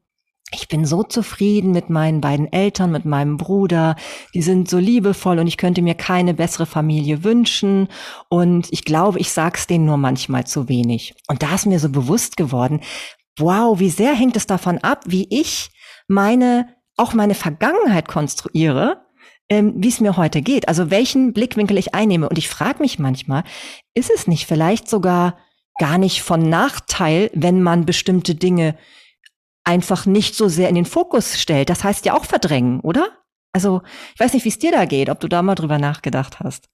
[0.53, 3.97] ich bin so zufrieden mit meinen beiden Eltern, mit meinem Bruder.
[4.33, 7.89] Die sind so liebevoll und ich könnte mir keine bessere Familie wünschen.
[8.31, 11.15] Und ich glaube, ich sag's denen nur manchmal zu wenig.
[11.27, 12.81] Und da ist mir so bewusst geworden,
[13.39, 15.71] wow, wie sehr hängt es davon ab, wie ich
[16.09, 19.04] meine, auch meine Vergangenheit konstruiere,
[19.49, 20.69] ähm, wie es mir heute geht.
[20.69, 22.29] Also welchen Blickwinkel ich einnehme.
[22.29, 23.45] Und ich frage mich manchmal,
[23.95, 25.39] ist es nicht vielleicht sogar
[25.79, 28.77] gar nicht von Nachteil, wenn man bestimmte Dinge
[29.65, 31.71] einfach nicht so sehr in den Fokus stellt.
[31.71, 33.09] Das heißt ja auch verdrängen, oder?
[33.53, 33.83] Also,
[34.15, 36.69] ich weiß nicht, wie es dir da geht, ob du da mal drüber nachgedacht hast.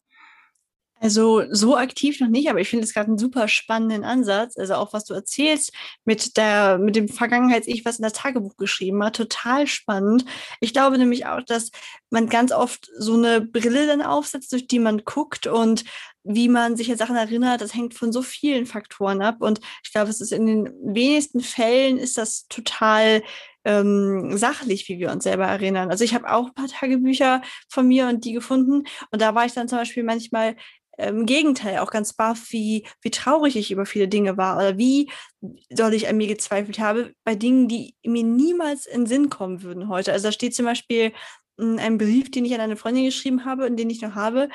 [1.03, 4.59] Also so aktiv noch nicht, aber ich finde es gerade einen super spannenden Ansatz.
[4.59, 5.73] Also auch was du erzählst
[6.05, 10.27] mit der, mit dem Vergangenheits-Ich, was in das Tagebuch geschrieben hat, total spannend.
[10.61, 11.71] Ich glaube nämlich auch, dass
[12.11, 15.85] man ganz oft so eine Brille dann aufsetzt, durch die man guckt und
[16.23, 19.37] wie man sich an Sachen erinnert, das hängt von so vielen Faktoren ab.
[19.41, 23.23] Und ich glaube, es ist in den wenigsten Fällen ist das total
[23.65, 25.91] ähm, sachlich, wie wir uns selber erinnern.
[25.91, 28.85] Also ich habe auch ein paar Tagebücher von mir und die gefunden.
[29.11, 30.57] Und da war ich dann zum Beispiel manchmal
[30.99, 35.11] im Gegenteil auch ganz baff, wie, wie traurig ich über viele Dinge war oder wie
[35.71, 39.89] doll ich an mir gezweifelt habe bei Dingen, die mir niemals in Sinn kommen würden
[39.89, 40.13] heute.
[40.13, 41.13] Also da steht zum Beispiel
[41.59, 44.49] hm, ein Brief, den ich an eine Freundin geschrieben habe und den ich noch habe,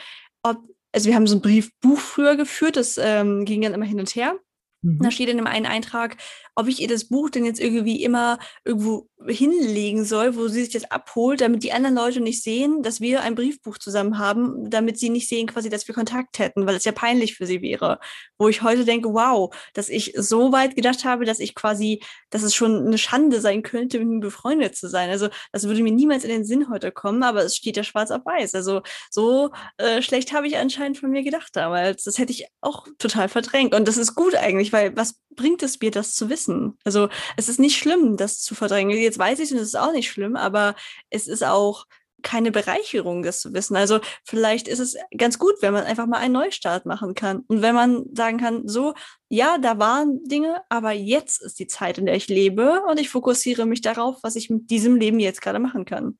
[0.43, 0.57] ob,
[0.91, 4.15] also wir haben so ein Briefbuch früher geführt, das ähm, ging dann immer hin und
[4.15, 4.37] her.
[4.81, 4.99] Mhm.
[5.01, 6.17] Da steht in einem einen Eintrag,
[6.55, 10.73] ob ich ihr das Buch denn jetzt irgendwie immer irgendwo hinlegen soll, wo sie sich
[10.73, 14.99] das abholt, damit die anderen Leute nicht sehen, dass wir ein Briefbuch zusammen haben, damit
[14.99, 17.99] sie nicht sehen quasi, dass wir Kontakt hätten, weil es ja peinlich für sie wäre.
[18.37, 22.43] Wo ich heute denke, wow, dass ich so weit gedacht habe, dass ich quasi, dass
[22.43, 25.09] es schon eine Schande sein könnte, mit ihm befreundet zu sein.
[25.09, 28.11] Also das würde mir niemals in den Sinn heute kommen, aber es steht ja schwarz
[28.11, 28.55] auf weiß.
[28.55, 32.03] Also so äh, schlecht habe ich anscheinend von mir gedacht damals.
[32.03, 33.73] Das hätte ich auch total verdrängt.
[33.73, 36.44] Und das ist gut eigentlich, weil was bringt es mir, das zu wissen?
[36.83, 38.97] Also es ist nicht schlimm, das zu verdrängen.
[38.97, 40.75] Jetzt weiß ich und es ist auch nicht schlimm, aber
[41.09, 41.85] es ist auch
[42.25, 43.75] keine Bereicherung, das zu wissen.
[43.75, 47.43] Also vielleicht ist es ganz gut, wenn man einfach mal einen Neustart machen kann.
[47.47, 48.95] Und wenn man sagen kann, so,
[49.29, 53.09] ja, da waren Dinge, aber jetzt ist die Zeit, in der ich lebe und ich
[53.09, 56.17] fokussiere mich darauf, was ich mit diesem Leben jetzt gerade machen kann.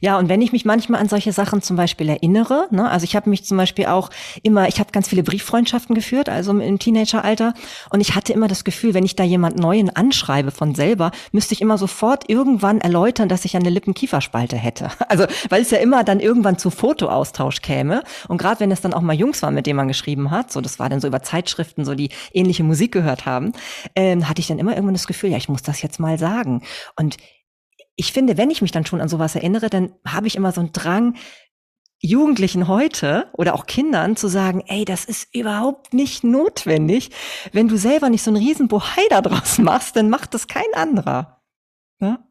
[0.00, 3.16] Ja, und wenn ich mich manchmal an solche Sachen zum Beispiel erinnere, ne, also ich
[3.16, 4.10] habe mich zum Beispiel auch
[4.42, 7.54] immer, ich habe ganz viele Brieffreundschaften geführt, also im Teenageralter,
[7.90, 11.54] und ich hatte immer das Gefühl, wenn ich da jemand Neuen anschreibe von selber, müsste
[11.54, 14.90] ich immer sofort irgendwann erläutern, dass ich eine Lippenkieferspalte hätte.
[15.08, 18.02] Also weil es ja immer dann irgendwann zu Fotoaustausch käme.
[18.28, 20.60] Und gerade wenn es dann auch mal Jungs waren, mit denen man geschrieben hat, so
[20.60, 23.52] das war dann so über Zeitschriften, so die ähnliche Musik gehört haben,
[23.94, 26.62] ähm, hatte ich dann immer irgendwann das Gefühl, ja, ich muss das jetzt mal sagen.
[26.96, 27.16] Und
[27.96, 30.60] ich finde, wenn ich mich dann schon an sowas erinnere, dann habe ich immer so
[30.60, 31.16] einen Drang,
[31.98, 37.10] Jugendlichen heute oder auch Kindern zu sagen, ey, das ist überhaupt nicht notwendig.
[37.52, 40.72] Wenn du selber nicht so einen riesen Bohai da draus machst, dann macht das kein
[40.74, 41.42] anderer.
[42.00, 42.22] Ja?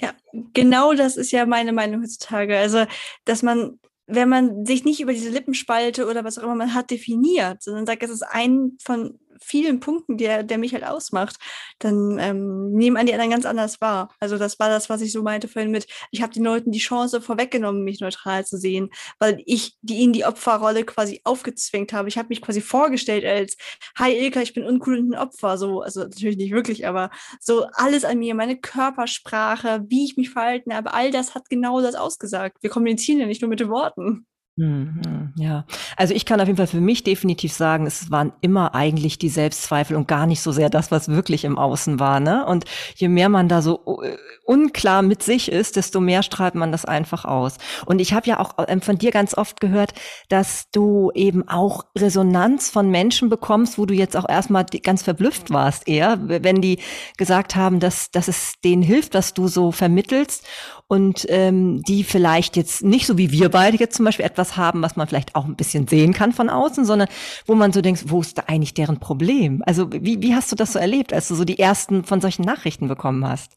[0.00, 0.12] ja,
[0.54, 2.56] genau das ist ja meine Meinung heutzutage.
[2.56, 2.86] Also,
[3.26, 6.90] dass man wenn man sich nicht über diese Lippenspalte oder was auch immer man hat
[6.90, 11.36] definiert, sondern sagt, es ist ein von vielen Punkten, der, der mich halt ausmacht,
[11.78, 14.10] dann ähm, nehmen an die anderen ganz anders wahr.
[14.20, 16.78] Also das war das, was ich so meinte vorhin mit, ich habe den Leuten die
[16.78, 22.08] Chance vorweggenommen, mich neutral zu sehen, weil ich die ihnen die Opferrolle quasi aufgezwängt habe.
[22.08, 23.56] Ich habe mich quasi vorgestellt als,
[23.98, 25.58] hi Ilka, ich bin uncool und ein Opfer.
[25.58, 30.30] So, also natürlich nicht wirklich, aber so alles an mir, meine Körpersprache, wie ich mich
[30.30, 32.58] verhalten habe, all das hat genau das ausgesagt.
[32.62, 34.26] Wir kommunizieren ja nicht nur mit den Worten.
[34.56, 35.64] Mhm, ja,
[35.96, 39.28] also ich kann auf jeden Fall für mich definitiv sagen, es waren immer eigentlich die
[39.28, 42.20] Selbstzweifel und gar nicht so sehr das, was wirklich im Außen war.
[42.20, 42.46] Ne?
[42.46, 42.64] Und
[42.94, 46.84] je mehr man da so äh, unklar mit sich ist, desto mehr strahlt man das
[46.84, 47.58] einfach aus.
[47.86, 49.92] Und ich habe ja auch ähm, von dir ganz oft gehört,
[50.28, 55.50] dass du eben auch Resonanz von Menschen bekommst, wo du jetzt auch erstmal ganz verblüfft
[55.50, 56.78] warst eher, wenn die
[57.16, 60.46] gesagt haben, dass, dass es denen hilft, dass du so vermittelst
[60.86, 64.82] und ähm, die vielleicht jetzt nicht so wie wir beide jetzt zum Beispiel etwas haben,
[64.82, 67.08] was man vielleicht auch ein bisschen sehen kann von außen, sondern
[67.46, 69.62] wo man so denkt, wo ist da eigentlich deren Problem?
[69.66, 72.42] Also wie, wie hast du das so erlebt, als du so die ersten von solchen
[72.42, 73.56] Nachrichten bekommen hast?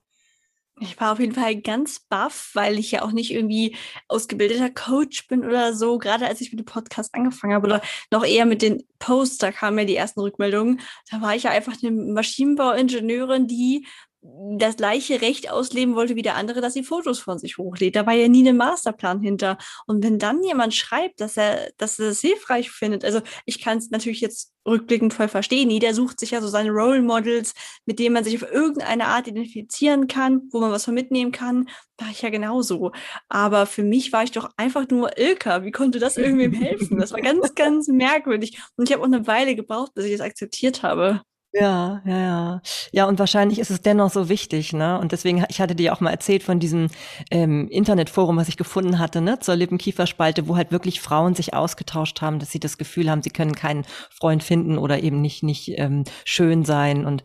[0.80, 3.76] Ich war auf jeden Fall ganz baff, weil ich ja auch nicht irgendwie
[4.08, 5.98] ausgebildeter Coach bin oder so.
[5.98, 9.52] Gerade als ich mit dem Podcast angefangen habe oder noch eher mit den Posts, da
[9.52, 10.80] kamen ja die ersten Rückmeldungen.
[11.10, 13.88] Da war ich ja einfach eine Maschinenbauingenieurin, die
[14.22, 17.96] das gleiche Recht ausleben wollte wie der andere, dass sie Fotos von sich hochlädt.
[17.96, 19.58] Da war ja nie ein Masterplan hinter.
[19.86, 23.78] Und wenn dann jemand schreibt, dass er, dass er das hilfreich findet, also ich kann
[23.78, 25.70] es natürlich jetzt rückblickend voll verstehen.
[25.70, 27.54] Jeder sucht sich ja so seine Role Models,
[27.86, 31.70] mit denen man sich auf irgendeine Art identifizieren kann, wo man was von mitnehmen kann.
[31.98, 32.92] War ich ja genauso.
[33.30, 35.64] Aber für mich war ich doch einfach nur Ilka.
[35.64, 36.98] Wie konnte das irgendwem helfen?
[37.00, 38.60] Das war ganz, ganz merkwürdig.
[38.76, 41.22] Und ich habe auch eine Weile gebraucht, bis ich das akzeptiert habe.
[41.54, 42.62] Ja, ja, ja.
[42.92, 45.00] Ja, und wahrscheinlich ist es dennoch so wichtig, ne?
[45.00, 46.88] Und deswegen, ich hatte dir auch mal erzählt von diesem
[47.32, 52.22] ähm, Internetforum, was ich gefunden hatte, ne, zur Lippenkieferspalte, wo halt wirklich Frauen sich ausgetauscht
[52.22, 55.70] haben, dass sie das Gefühl haben, sie können keinen Freund finden oder eben nicht, nicht
[55.80, 57.06] ähm, schön sein.
[57.06, 57.24] Und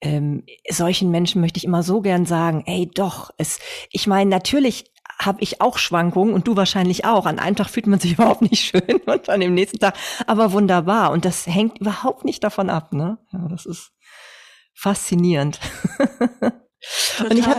[0.00, 3.58] ähm, solchen Menschen möchte ich immer so gern sagen, ey, doch, es,
[3.90, 4.84] ich meine, natürlich
[5.18, 7.26] habe ich auch Schwankungen und du wahrscheinlich auch.
[7.26, 9.94] An einem Tag fühlt man sich überhaupt nicht schön und an dem nächsten Tag
[10.26, 11.12] aber wunderbar.
[11.12, 12.92] Und das hängt überhaupt nicht davon ab.
[12.92, 13.18] Ne?
[13.32, 13.92] Ja, das ist
[14.74, 15.60] faszinierend.
[17.16, 17.30] Total.
[17.30, 17.58] Und ich hab,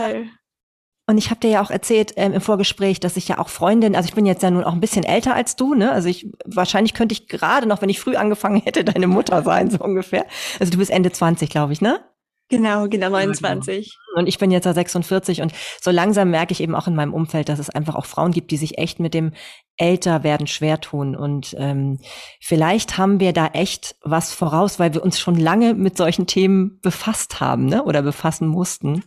[1.08, 3.94] und ich habe dir ja auch erzählt ähm, im Vorgespräch, dass ich ja auch Freundin,
[3.94, 5.92] also ich bin jetzt ja nun auch ein bisschen älter als du, ne?
[5.92, 9.70] Also ich wahrscheinlich könnte ich gerade noch, wenn ich früh angefangen hätte, deine Mutter sein,
[9.70, 10.26] so ungefähr.
[10.58, 12.00] Also du bist Ende 20, glaube ich, ne?
[12.48, 13.96] Genau, genau, 29.
[14.14, 17.48] Und ich bin jetzt 46 und so langsam merke ich eben auch in meinem Umfeld,
[17.48, 19.32] dass es einfach auch Frauen gibt, die sich echt mit dem
[19.76, 21.16] Älterwerden schwer tun.
[21.16, 21.98] Und ähm,
[22.40, 26.78] vielleicht haben wir da echt was voraus, weil wir uns schon lange mit solchen Themen
[26.82, 27.82] befasst haben, ne?
[27.82, 29.02] Oder befassen mussten.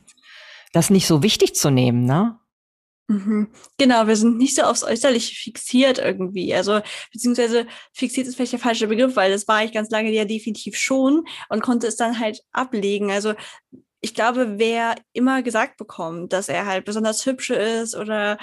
[0.74, 2.39] Das nicht so wichtig zu nehmen, ne?
[3.10, 3.52] Mhm.
[3.80, 6.54] Genau, wir sind nicht so aufs Äußerliche fixiert irgendwie.
[6.54, 6.80] Also,
[7.12, 10.78] beziehungsweise fixiert ist vielleicht der falsche Begriff, weil das war ich ganz lange ja definitiv
[10.78, 13.10] schon und konnte es dann halt ablegen.
[13.10, 13.34] Also,
[14.00, 18.38] ich glaube, wer immer gesagt bekommt, dass er halt besonders hübsch ist oder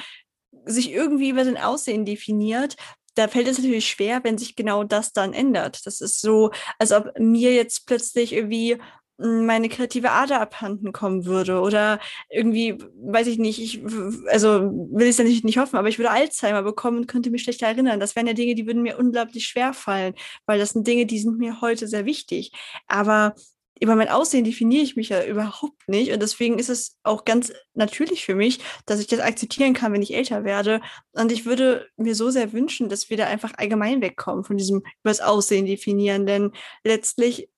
[0.64, 2.74] sich irgendwie über sein Aussehen definiert,
[3.14, 5.86] da fällt es natürlich schwer, wenn sich genau das dann ändert.
[5.86, 8.78] Das ist so, als ob mir jetzt plötzlich irgendwie
[9.18, 12.00] meine kreative Ader abhanden kommen würde oder
[12.30, 13.82] irgendwie, weiß ich nicht, ich,
[14.30, 17.42] also will ich es natürlich nicht hoffen, aber ich würde Alzheimer bekommen und könnte mich
[17.42, 18.00] schlechter erinnern.
[18.00, 21.18] Das wären ja Dinge, die würden mir unglaublich schwer fallen, weil das sind Dinge, die
[21.18, 22.52] sind mir heute sehr wichtig.
[22.88, 23.34] Aber
[23.80, 27.52] über mein Aussehen definiere ich mich ja überhaupt nicht und deswegen ist es auch ganz
[27.74, 30.80] natürlich für mich, dass ich das akzeptieren kann, wenn ich älter werde.
[31.12, 34.82] Und ich würde mir so sehr wünschen, dass wir da einfach allgemein wegkommen von diesem
[35.02, 36.52] übers Aussehen definieren, denn
[36.84, 37.50] letztlich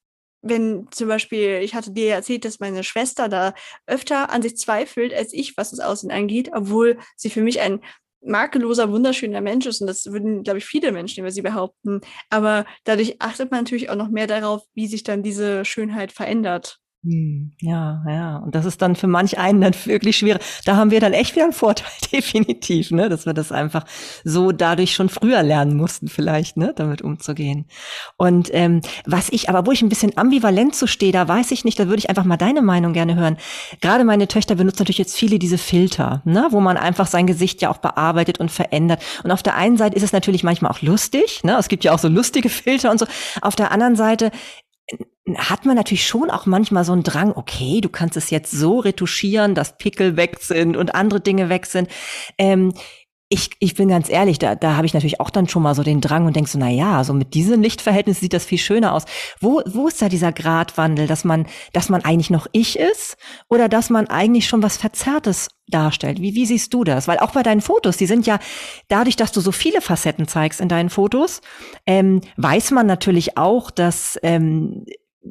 [0.43, 3.55] wenn zum Beispiel, ich hatte dir erzählt, dass meine Schwester da
[3.87, 7.81] öfter an sich zweifelt als ich, was das Aussehen angeht, obwohl sie für mich ein
[8.21, 9.81] makelloser, wunderschöner Mensch ist.
[9.81, 12.01] Und das würden, glaube ich, viele Menschen über sie behaupten.
[12.31, 16.79] Aber dadurch achtet man natürlich auch noch mehr darauf, wie sich dann diese Schönheit verändert.
[17.05, 18.37] Hm, ja, ja.
[18.39, 20.41] Und das ist dann für manch einen dann wirklich schwer.
[20.65, 23.85] Da haben wir dann echt wieder einen Vorteil, definitiv, ne, dass wir das einfach
[24.25, 27.67] so dadurch schon früher lernen mussten, vielleicht, ne, damit umzugehen.
[28.17, 31.65] Und ähm, was ich, aber wo ich ein bisschen ambivalent zu stehe, da weiß ich
[31.65, 33.37] nicht, da würde ich einfach mal deine Meinung gerne hören.
[33.81, 37.63] Gerade meine Töchter benutzen natürlich jetzt viele diese Filter, ne, wo man einfach sein Gesicht
[37.63, 39.01] ja auch bearbeitet und verändert.
[39.23, 41.93] Und auf der einen Seite ist es natürlich manchmal auch lustig, ne, es gibt ja
[41.93, 43.07] auch so lustige Filter und so.
[43.41, 44.33] Auf der anderen Seite
[45.37, 48.79] hat man natürlich schon auch manchmal so einen Drang, okay, du kannst es jetzt so
[48.79, 51.89] retuschieren, dass Pickel weg sind und andere Dinge weg sind.
[52.39, 52.73] Ähm,
[53.31, 55.83] ich, ich bin ganz ehrlich, da, da habe ich natürlich auch dann schon mal so
[55.83, 58.95] den Drang und denk so, na ja, so mit diesen Lichtverhältnissen sieht das viel schöner
[58.95, 59.05] aus.
[59.39, 63.19] Wo, wo ist da dieser Gratwandel, dass man, dass man eigentlich noch ich ist
[63.51, 66.23] oder dass man eigentlich schon was Verzerrtes darstellt?
[66.23, 67.07] Wie, wie siehst du das?
[67.07, 68.39] Weil auch bei deinen Fotos, die sind ja
[68.89, 71.43] dadurch, dass du so viele Facetten zeigst in deinen Fotos,
[71.85, 74.87] ähm, weiß man natürlich auch, dass ähm,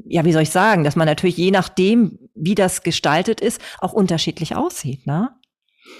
[0.05, 3.93] ja, wie soll ich sagen, dass man natürlich je nachdem, wie das gestaltet ist, auch
[3.93, 5.31] unterschiedlich aussieht, ne?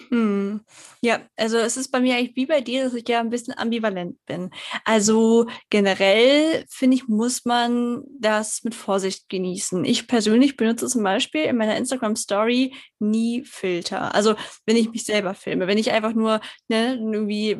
[0.10, 0.62] Hm.
[1.02, 3.58] Ja, also es ist bei mir eigentlich wie bei dir, dass ich ja ein bisschen
[3.58, 4.52] ambivalent bin.
[4.86, 9.84] Also generell finde ich, muss man das mit Vorsicht genießen.
[9.84, 14.15] Ich persönlich benutze zum Beispiel in meiner Instagram Story nie Filter.
[14.15, 16.39] Also wenn ich mich selber filme, wenn ich einfach nur
[16.70, 17.58] ne, irgendwie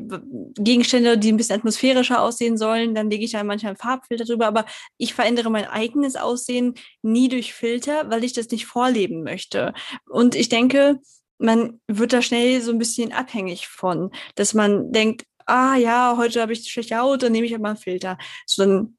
[0.56, 4.48] Gegenstände, die ein bisschen atmosphärischer aussehen sollen, dann lege ich da manchmal einen Farbfilter drüber.
[4.48, 4.66] Aber
[4.98, 9.74] ich verändere mein eigenes Aussehen nie durch Filter, weil ich das nicht vorleben möchte.
[10.10, 11.00] Und ich denke,
[11.38, 16.42] man wird da schnell so ein bisschen abhängig von, dass man denkt, ah ja, heute
[16.42, 18.18] habe ich schlechte Haut, dann nehme ich halt mal einen Filter.
[18.46, 18.98] So, dann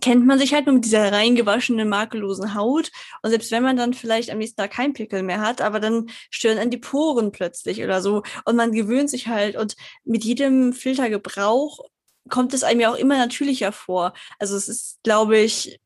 [0.00, 2.90] kennt man sich halt nur mit dieser reingewaschenen, makellosen Haut.
[3.22, 6.08] Und selbst wenn man dann vielleicht am nächsten Tag keinen Pickel mehr hat, aber dann
[6.30, 8.22] stören dann die Poren plötzlich oder so.
[8.44, 9.56] Und man gewöhnt sich halt.
[9.56, 11.80] Und mit jedem Filtergebrauch
[12.28, 14.14] kommt es einem ja auch immer natürlicher vor.
[14.38, 15.80] Also es ist, glaube ich,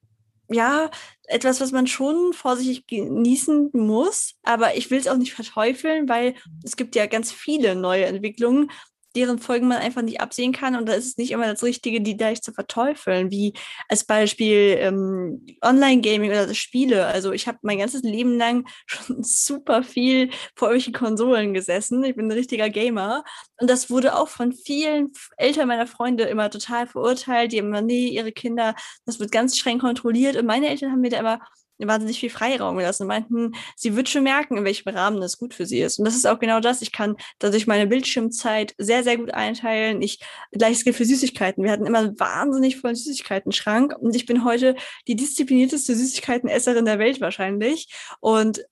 [0.50, 0.90] ja,
[1.24, 4.34] etwas, was man schon vorsichtig genießen muss.
[4.42, 8.70] Aber ich will es auch nicht verteufeln, weil es gibt ja ganz viele neue Entwicklungen,
[9.16, 10.76] deren Folgen man einfach nicht absehen kann.
[10.76, 13.54] Und da ist es nicht immer das Richtige, die gleich zu verteufeln, wie
[13.88, 17.06] als Beispiel ähm, Online-Gaming oder Spiele.
[17.06, 22.04] Also ich habe mein ganzes Leben lang schon super viel vor irgendwelchen Konsolen gesessen.
[22.04, 23.24] Ich bin ein richtiger Gamer.
[23.58, 27.52] Und das wurde auch von vielen Eltern meiner Freunde immer total verurteilt.
[27.52, 28.74] Die haben immer, nee, ihre Kinder,
[29.06, 30.36] das wird ganz streng kontrolliert.
[30.36, 31.40] Und meine Eltern haben mir da immer
[31.78, 35.54] wahnsinnig viel Freiraum gelassen und meinten, sie wird schon merken, in welchem Rahmen das gut
[35.54, 35.98] für sie ist.
[35.98, 36.82] Und das ist auch genau das.
[36.82, 40.02] Ich kann dadurch meine Bildschirmzeit sehr, sehr gut einteilen.
[40.02, 40.20] Ich,
[40.52, 41.62] gleiches gilt für Süßigkeiten.
[41.64, 46.98] Wir hatten immer einen wahnsinnig vollen Süßigkeiten-Schrank und ich bin heute die disziplinierteste Süßigkeitenesserin der
[46.98, 47.88] Welt wahrscheinlich.
[48.20, 48.64] Und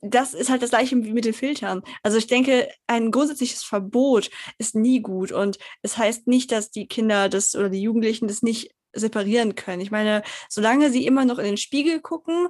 [0.00, 1.82] das ist halt das gleiche wie mit den Filtern.
[2.02, 6.86] Also ich denke, ein grundsätzliches Verbot ist nie gut und es heißt nicht, dass die
[6.86, 9.80] Kinder das oder die Jugendlichen das nicht separieren können.
[9.80, 12.48] Ich meine, solange sie immer noch in den Spiegel gucken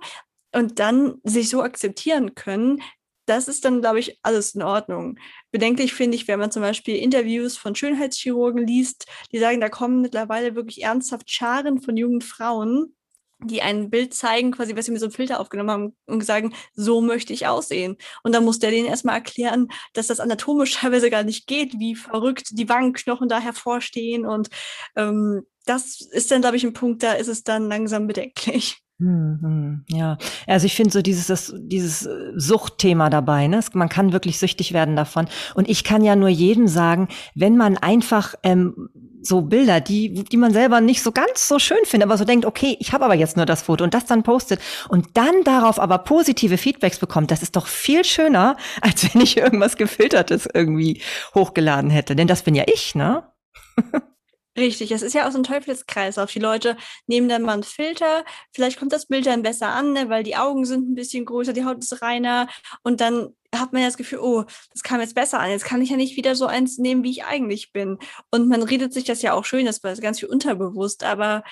[0.52, 2.82] und dann sich so akzeptieren können,
[3.28, 5.18] das ist dann, glaube ich, alles in Ordnung.
[5.50, 10.00] Bedenklich finde ich, wenn man zum Beispiel Interviews von Schönheitschirurgen liest, die sagen, da kommen
[10.00, 12.94] mittlerweile wirklich ernsthaft Scharen von jungen Frauen,
[13.40, 16.54] die ein Bild zeigen, quasi, was sie mit so einem Filter aufgenommen haben und sagen,
[16.74, 17.96] so möchte ich aussehen.
[18.24, 21.94] Und dann muss der denen erstmal erklären, dass das anatomisch teilweise gar nicht geht, wie
[21.94, 24.48] verrückt die Wangenknochen da hervorstehen und
[24.96, 28.82] ähm, das ist dann, glaube ich, ein Punkt, da ist es dann langsam bedenklich.
[29.00, 33.60] Mhm, ja, also ich finde so dieses, das, dieses Suchtthema dabei, ne?
[33.74, 35.28] man kann wirklich süchtig werden davon.
[35.54, 38.88] Und ich kann ja nur jedem sagen, wenn man einfach ähm,
[39.22, 42.44] so Bilder, die, die man selber nicht so ganz so schön findet, aber so denkt,
[42.44, 45.78] okay, ich habe aber jetzt nur das Foto und das dann postet und dann darauf
[45.78, 51.02] aber positive Feedbacks bekommt, das ist doch viel schöner, als wenn ich irgendwas gefiltertes irgendwie
[51.36, 52.16] hochgeladen hätte.
[52.16, 53.22] Denn das bin ja ich, ne?
[54.58, 56.32] Richtig, es ist ja auch so ein Teufelskreislauf.
[56.32, 60.08] Die Leute nehmen dann mal einen Filter, vielleicht kommt das Bild dann besser an, ne,
[60.08, 62.48] weil die Augen sind ein bisschen größer, die Haut ist reiner
[62.82, 65.50] und dann hat man ja das Gefühl, oh, das kam jetzt besser an.
[65.50, 67.98] Jetzt kann ich ja nicht wieder so eins nehmen, wie ich eigentlich bin.
[68.30, 71.44] Und man redet sich das ja auch schön, das war ganz viel unterbewusst, aber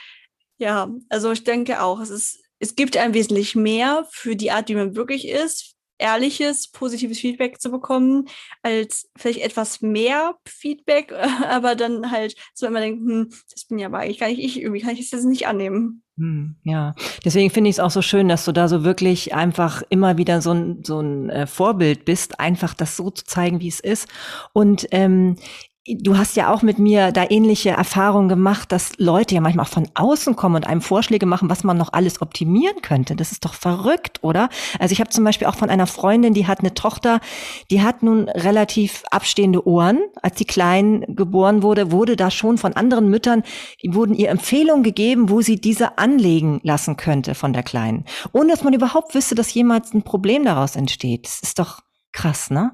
[0.58, 4.68] ja, also ich denke auch, es ist, es gibt ein wesentlich mehr für die Art,
[4.68, 8.28] wie man wirklich ist, ehrliches, positives Feedback zu bekommen,
[8.62, 11.12] als vielleicht etwas mehr Feedback,
[11.48, 14.60] aber dann halt so, man denkt, hm, das bin ja aber eigentlich gar nicht ich,
[14.60, 16.02] irgendwie kann ich das nicht annehmen.
[16.18, 19.82] Hm, ja, deswegen finde ich es auch so schön, dass du da so wirklich einfach
[19.90, 23.68] immer wieder so ein, so ein äh, Vorbild bist, einfach das so zu zeigen, wie
[23.68, 24.08] es ist.
[24.54, 25.36] Und ähm,
[25.88, 29.70] du hast ja auch mit mir da ähnliche Erfahrungen gemacht, dass Leute ja manchmal auch
[29.70, 33.14] von außen kommen und einem Vorschläge machen, was man noch alles optimieren könnte.
[33.14, 34.48] Das ist doch verrückt, oder?
[34.78, 37.20] Also ich habe zum Beispiel auch von einer Freundin, die hat eine Tochter,
[37.70, 40.00] die hat nun relativ abstehende Ohren.
[40.22, 43.42] Als die Klein geboren wurde, wurde da schon von anderen Müttern,
[43.86, 48.04] wurden ihr Empfehlungen gegeben, wo sie diese anlegen lassen könnte von der Kleinen.
[48.32, 51.26] Ohne dass man überhaupt wüsste, dass jemals ein Problem daraus entsteht.
[51.26, 51.80] Das ist doch
[52.12, 52.72] krass, ne?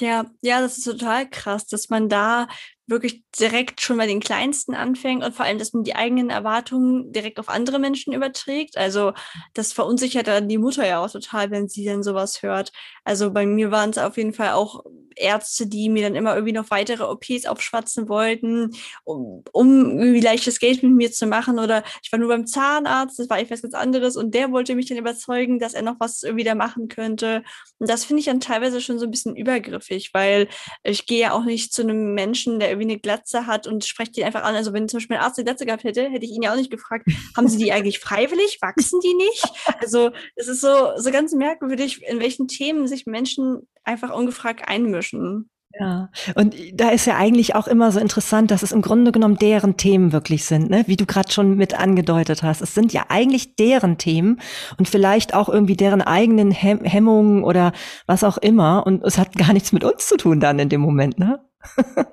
[0.00, 2.46] Ja, ja, das ist total krass, dass man da
[2.88, 7.12] wirklich direkt schon bei den Kleinsten anfängt und vor allem, dass man die eigenen Erwartungen
[7.12, 8.76] direkt auf andere Menschen überträgt.
[8.76, 9.12] Also
[9.54, 12.72] das verunsichert dann die Mutter ja auch total, wenn sie dann sowas hört.
[13.04, 14.84] Also bei mir waren es auf jeden Fall auch
[15.18, 18.70] Ärzte, die mir dann immer irgendwie noch weitere OPs aufschwatzen wollten,
[19.04, 21.58] um, um irgendwie leichtes Geld mit mir zu machen.
[21.58, 24.86] Oder ich war nur beim Zahnarzt, das war etwas ganz anderes und der wollte mich
[24.86, 27.42] dann überzeugen, dass er noch was da machen könnte.
[27.78, 30.48] Und das finde ich dann teilweise schon so ein bisschen übergriffig, weil
[30.82, 34.12] ich gehe ja auch nicht zu einem Menschen, der irgendwie eine Glatze hat und spreche
[34.12, 34.54] die einfach an.
[34.54, 36.56] Also wenn zum Beispiel ein Arzt eine Glatze gehabt hätte, hätte ich ihn ja auch
[36.56, 38.58] nicht gefragt, haben sie die eigentlich freiwillig?
[38.60, 39.44] Wachsen die nicht?
[39.80, 45.50] Also es ist so, so ganz merkwürdig, in welchen Themen sich Menschen einfach ungefragt einmischen.
[45.78, 49.36] Ja, und da ist ja eigentlich auch immer so interessant, dass es im Grunde genommen
[49.36, 50.84] deren Themen wirklich sind, ne?
[50.86, 52.62] wie du gerade schon mit angedeutet hast.
[52.62, 54.40] Es sind ja eigentlich deren Themen
[54.78, 57.72] und vielleicht auch irgendwie deren eigenen Hem Hemmungen oder
[58.06, 58.86] was auch immer.
[58.86, 61.38] Und es hat gar nichts mit uns zu tun dann in dem Moment, ne?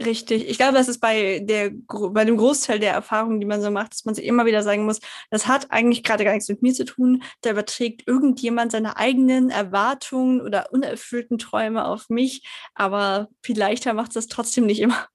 [0.05, 0.47] Richtig.
[0.49, 3.93] Ich glaube, das ist bei der bei dem Großteil der Erfahrungen, die man so macht,
[3.93, 6.73] dass man sich immer wieder sagen muss, das hat eigentlich gerade gar nichts mit mir
[6.73, 7.23] zu tun.
[7.41, 14.09] Da überträgt irgendjemand seine eigenen Erwartungen oder unerfüllten Träume auf mich, aber viel leichter macht
[14.09, 15.07] es das trotzdem nicht immer.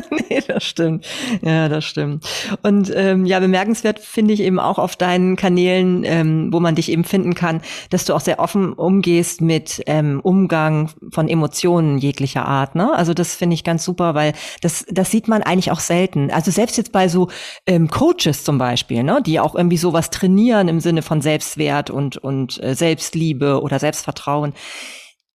[0.28, 1.06] nee, das stimmt.
[1.42, 2.24] Ja, das stimmt.
[2.62, 6.90] Und ähm, ja, bemerkenswert finde ich eben auch auf deinen Kanälen, ähm, wo man dich
[6.90, 12.46] eben finden kann, dass du auch sehr offen umgehst mit ähm, Umgang von Emotionen jeglicher
[12.46, 12.74] Art.
[12.74, 12.92] Ne?
[12.94, 16.30] Also das finde ich ganz super, weil das, das sieht man eigentlich auch selten.
[16.30, 17.28] Also selbst jetzt bei so
[17.66, 22.16] ähm, Coaches zum Beispiel, ne, die auch irgendwie sowas trainieren im Sinne von Selbstwert und,
[22.16, 24.54] und äh, Selbstliebe oder Selbstvertrauen.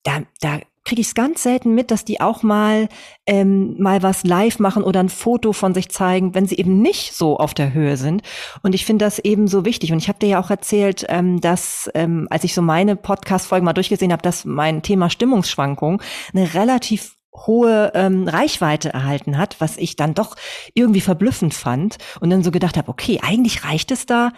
[0.04, 2.89] Da, da kriege ich es ganz selten mit, dass die auch mal
[3.27, 7.13] ähm, mal was live machen oder ein Foto von sich zeigen, wenn sie eben nicht
[7.13, 8.23] so auf der Höhe sind.
[8.63, 9.91] Und ich finde das eben so wichtig.
[9.91, 13.65] Und ich habe dir ja auch erzählt, ähm, dass ähm, als ich so meine Podcast-Folgen
[13.65, 16.01] mal durchgesehen habe, dass mein Thema Stimmungsschwankung
[16.33, 20.35] eine relativ hohe ähm, Reichweite erhalten hat, was ich dann doch
[20.73, 24.33] irgendwie verblüffend fand und dann so gedacht habe, okay, eigentlich reicht es da,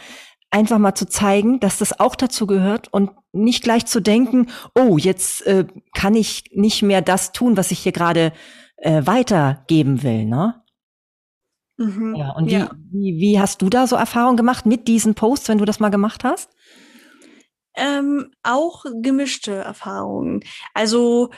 [0.54, 4.98] einfach mal zu zeigen, dass das auch dazu gehört und nicht gleich zu denken, oh,
[4.98, 8.32] jetzt äh, kann ich nicht mehr das tun, was ich hier gerade
[8.78, 10.64] äh, weitergeben will, ne?
[11.78, 12.70] Mhm, ja, und ja.
[12.92, 15.80] Wie, wie, wie hast du da so Erfahrungen gemacht mit diesen Posts, wenn du das
[15.80, 16.52] mal gemacht hast?
[17.76, 20.44] Ähm, auch gemischte Erfahrungen.
[20.76, 21.32] Also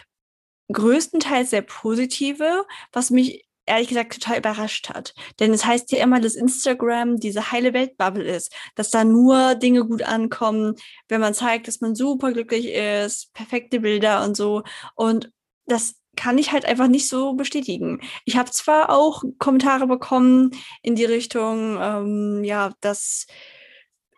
[0.74, 5.14] größtenteils sehr positive, was mich ehrlich gesagt total überrascht hat.
[5.40, 9.86] Denn es heißt ja immer, dass Instagram diese heile Weltbubble ist, dass da nur Dinge
[9.86, 10.76] gut ankommen,
[11.08, 14.64] wenn man zeigt, dass man super glücklich ist, perfekte Bilder und so.
[14.96, 15.32] Und
[15.66, 18.00] das kann ich halt einfach nicht so bestätigen.
[18.24, 20.52] Ich habe zwar auch Kommentare bekommen
[20.82, 23.28] in die Richtung, ähm, ja, dass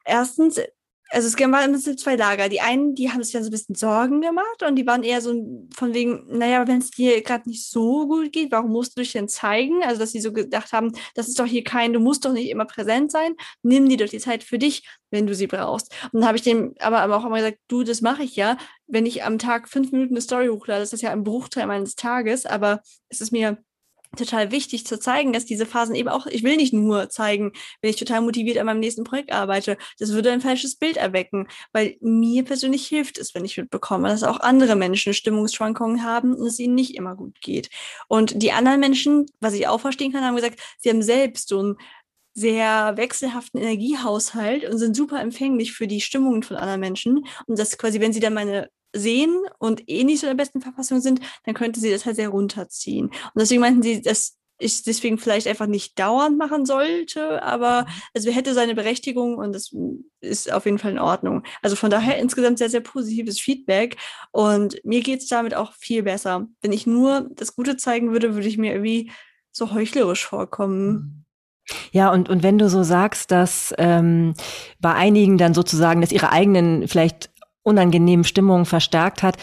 [0.05, 0.61] erstens
[1.09, 2.49] also es waren immer zwei Lager.
[2.49, 5.21] Die einen, die haben sich dann so ein bisschen Sorgen gemacht und die waren eher
[5.21, 5.33] so
[5.73, 9.13] von wegen, naja, wenn es dir gerade nicht so gut geht, warum musst du dich
[9.13, 9.83] denn zeigen?
[9.83, 12.49] Also, dass sie so gedacht haben, das ist doch hier kein, du musst doch nicht
[12.49, 15.91] immer präsent sein, nimm dir doch die Zeit für dich, wenn du sie brauchst.
[16.11, 18.57] Und dann habe ich dem aber, aber auch immer gesagt, du, das mache ich ja.
[18.87, 21.95] Wenn ich am Tag fünf Minuten eine Story hochlade, das ist ja ein Bruchteil meines
[21.95, 23.57] Tages, aber es ist mir
[24.17, 27.51] total wichtig zu zeigen, dass diese Phasen eben auch, ich will nicht nur zeigen,
[27.81, 29.77] wenn ich total motiviert an meinem nächsten Projekt arbeite.
[29.99, 34.23] Das würde ein falsches Bild erwecken, weil mir persönlich hilft es, wenn ich mitbekomme, dass
[34.23, 37.69] auch andere Menschen Stimmungsschwankungen haben und es ihnen nicht immer gut geht.
[38.07, 41.59] Und die anderen Menschen, was ich auch verstehen kann, haben gesagt, sie haben selbst so
[41.59, 41.75] einen
[42.33, 47.25] sehr wechselhaften Energiehaushalt und sind super empfänglich für die Stimmungen von anderen Menschen.
[47.47, 50.61] Und das quasi, wenn sie dann meine sehen und eh nicht so in der besten
[50.61, 53.07] Verfassung sind, dann könnte sie das halt sehr runterziehen.
[53.07, 57.91] Und deswegen meinten sie, dass ich deswegen vielleicht einfach nicht dauernd machen sollte, aber mhm.
[58.15, 59.71] also hätte seine Berechtigung und das
[60.19, 61.43] ist auf jeden Fall in Ordnung.
[61.61, 63.97] Also von daher insgesamt sehr, sehr positives Feedback
[64.31, 66.47] und mir geht es damit auch viel besser.
[66.61, 69.11] Wenn ich nur das Gute zeigen würde, würde ich mir irgendwie
[69.51, 70.91] so heuchlerisch vorkommen.
[70.91, 71.23] Mhm.
[71.91, 74.35] Ja, und, und wenn du so sagst, dass ähm,
[74.79, 77.29] bei einigen dann sozusagen, dass ihre eigenen vielleicht
[77.67, 79.37] unangenehmen Stimmungen verstärkt hat,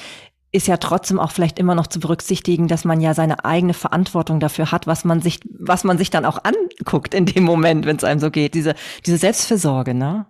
[0.51, 4.39] ist ja trotzdem auch vielleicht immer noch zu berücksichtigen, dass man ja seine eigene Verantwortung
[4.39, 7.97] dafür hat, was man sich, was man sich dann auch anguckt in dem Moment, wenn
[7.97, 8.55] es einem so geht.
[8.55, 10.27] Diese, diese Selbstversorge, ne?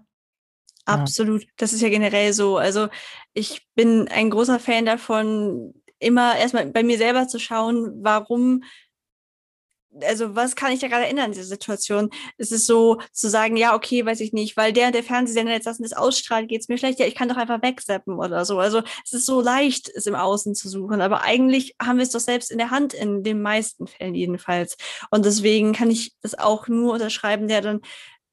[0.87, 1.45] Absolut.
[1.57, 2.57] Das ist ja generell so.
[2.57, 2.89] Also
[3.33, 8.63] ich bin ein großer Fan davon, immer erstmal bei mir selber zu schauen, warum
[10.03, 12.11] also was kann ich da gerade ändern in dieser Situation?
[12.39, 15.67] Es ist so zu sagen, ja, okay, weiß ich nicht, weil der der Fernsehsender jetzt
[15.67, 18.45] das und das ausstrahlt, geht es mir schlecht, ja, ich kann doch einfach wegseppen oder
[18.45, 18.59] so.
[18.59, 22.11] Also es ist so leicht, es im Außen zu suchen, aber eigentlich haben wir es
[22.11, 24.77] doch selbst in der Hand, in den meisten Fällen jedenfalls.
[25.11, 27.81] Und deswegen kann ich das auch nur unterschreiben, der dann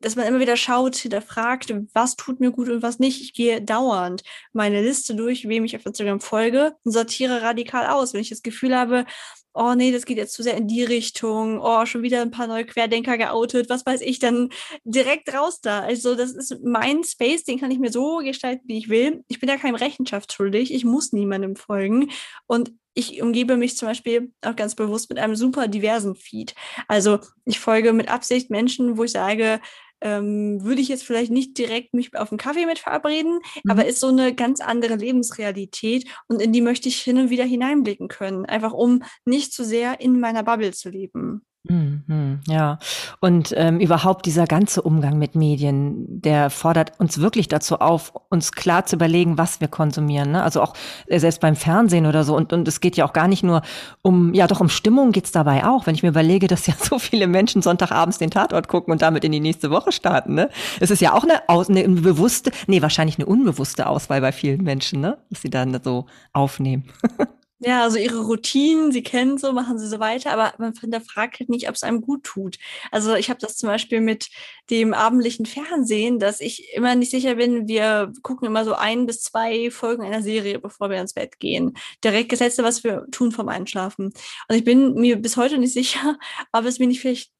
[0.01, 3.21] dass man immer wieder schaut, hinterfragt, was tut mir gut und was nicht.
[3.21, 8.13] Ich gehe dauernd meine Liste durch, wem ich auf Instagram folge und sortiere radikal aus.
[8.13, 9.05] Wenn ich das Gefühl habe,
[9.53, 12.47] oh nee, das geht jetzt zu sehr in die Richtung, oh, schon wieder ein paar
[12.47, 14.49] neue Querdenker geoutet, was weiß ich, dann
[14.83, 15.81] direkt raus da.
[15.81, 19.23] Also das ist mein Space, den kann ich mir so gestalten, wie ich will.
[19.27, 22.11] Ich bin da keinem Rechenschaft schuldig, ich muss niemandem folgen
[22.47, 26.55] und ich umgebe mich zum Beispiel auch ganz bewusst mit einem super diversen Feed.
[26.87, 29.61] Also ich folge mit Absicht Menschen, wo ich sage,
[30.01, 33.71] ähm, würde ich jetzt vielleicht nicht direkt mich auf einen Kaffee mit verabreden, mhm.
[33.71, 37.45] aber ist so eine ganz andere Lebensrealität und in die möchte ich hin und wieder
[37.45, 41.45] hineinblicken können, einfach um nicht zu sehr in meiner Bubble zu leben.
[41.63, 42.79] Mhm, ja,
[43.19, 48.51] und ähm, überhaupt dieser ganze Umgang mit Medien, der fordert uns wirklich dazu auf, uns
[48.51, 50.31] klar zu überlegen, was wir konsumieren.
[50.31, 50.41] Ne?
[50.41, 50.73] Also auch
[51.05, 52.35] äh, selbst beim Fernsehen oder so.
[52.35, 53.61] Und, und es geht ja auch gar nicht nur
[54.01, 55.85] um, ja doch um Stimmung geht's dabei auch.
[55.85, 59.23] Wenn ich mir überlege, dass ja so viele Menschen Sonntagabends den Tatort gucken und damit
[59.23, 60.33] in die nächste Woche starten.
[60.33, 60.49] Ne?
[60.79, 64.63] Es ist ja auch eine, Aus eine bewusste, nee, wahrscheinlich eine unbewusste Auswahl bei vielen
[64.63, 65.19] Menschen, ne?
[65.29, 66.85] dass sie dann so aufnehmen.
[67.63, 71.49] Ja, also ihre Routinen, sie kennen so, machen sie so weiter, aber man hinterfragt halt
[71.49, 72.57] nicht, ob es einem gut tut.
[72.89, 74.29] Also ich habe das zum Beispiel mit
[74.71, 79.21] dem abendlichen Fernsehen, dass ich immer nicht sicher bin, wir gucken immer so ein bis
[79.21, 81.77] zwei Folgen einer Serie, bevor wir ins Bett gehen.
[82.03, 84.05] Direkt das Letzte, was wir tun vom Einschlafen.
[84.47, 86.17] Und ich bin mir bis heute nicht sicher,
[86.51, 87.31] ob es mir nicht vielleicht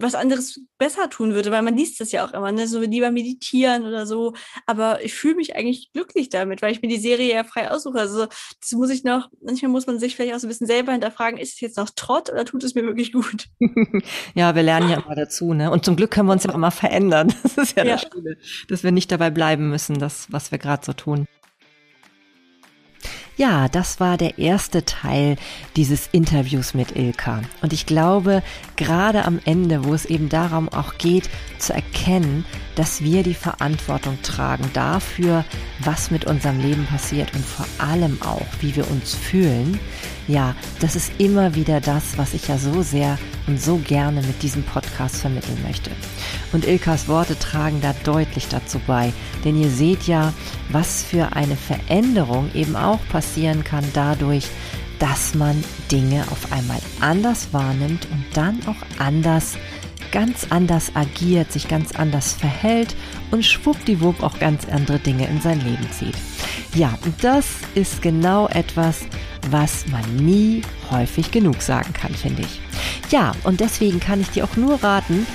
[0.00, 2.66] was anderes besser tun würde, weil man liest das ja auch immer, ne?
[2.66, 4.34] so lieber meditieren oder so.
[4.66, 7.98] Aber ich fühle mich eigentlich glücklich damit, weil ich mir die Serie ja frei aussuche.
[7.98, 8.26] Also
[8.60, 11.38] das muss ich noch, manchmal muss man sich vielleicht auch so ein bisschen selber hinterfragen,
[11.38, 13.46] ist es jetzt noch Trott oder tut es mir wirklich gut?
[14.34, 15.70] ja, wir lernen ja immer dazu, ne?
[15.70, 17.32] Und zum Glück können wir uns ja immer verändern.
[17.48, 17.96] Das ist ja, ja.
[17.96, 18.36] das Schöne,
[18.68, 21.26] dass wir nicht dabei bleiben müssen, das, was wir gerade so tun.
[23.38, 25.36] Ja, das war der erste Teil
[25.76, 27.42] dieses Interviews mit Ilka.
[27.62, 28.42] Und ich glaube,
[28.74, 31.30] gerade am Ende, wo es eben darum auch geht,
[31.60, 35.44] zu erkennen, dass wir die Verantwortung tragen dafür,
[35.78, 39.78] was mit unserem Leben passiert und vor allem auch, wie wir uns fühlen,
[40.26, 44.42] ja, das ist immer wieder das, was ich ja so sehr und so gerne mit
[44.42, 45.90] diesem Podcast vermitteln möchte.
[46.52, 49.12] Und Ilkas Worte tragen da deutlich dazu bei,
[49.44, 50.34] denn ihr seht ja,
[50.70, 54.48] was für eine Veränderung eben auch passieren kann dadurch,
[54.98, 59.56] dass man Dinge auf einmal anders wahrnimmt und dann auch anders,
[60.10, 62.96] ganz anders agiert, sich ganz anders verhält
[63.30, 66.16] und schwuppdiwupp auch ganz andere Dinge in sein Leben zieht.
[66.74, 69.00] Ja, und das ist genau etwas,
[69.50, 72.60] was man nie häufig genug sagen kann, finde ich.
[73.10, 75.26] Ja, und deswegen kann ich dir auch nur raten,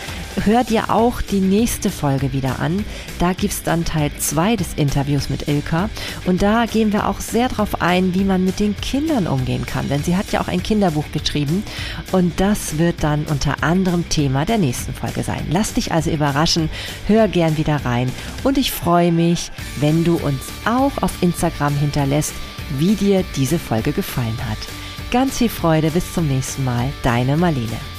[0.46, 2.84] hör dir auch die nächste Folge wieder an.
[3.20, 5.90] Da gibt es dann Teil 2 des Interviews mit Ilka.
[6.26, 9.90] Und da gehen wir auch sehr darauf ein, wie man mit den Kindern umgehen kann.
[9.90, 11.64] Denn sie hat ja auch ein Kinderbuch geschrieben.
[12.12, 15.46] Und das wird dann unter anderem Thema der nächsten Folge sein.
[15.50, 16.70] Lass dich also überraschen.
[17.08, 18.12] Hör gern wieder rein.
[18.44, 22.34] Und ich freue mich, wenn du uns auch auf Instagram hinterlässt,
[22.78, 24.58] wie dir diese Folge gefallen hat.
[25.12, 27.93] Ganz viel Freude, bis zum nächsten Mal, deine Marlene.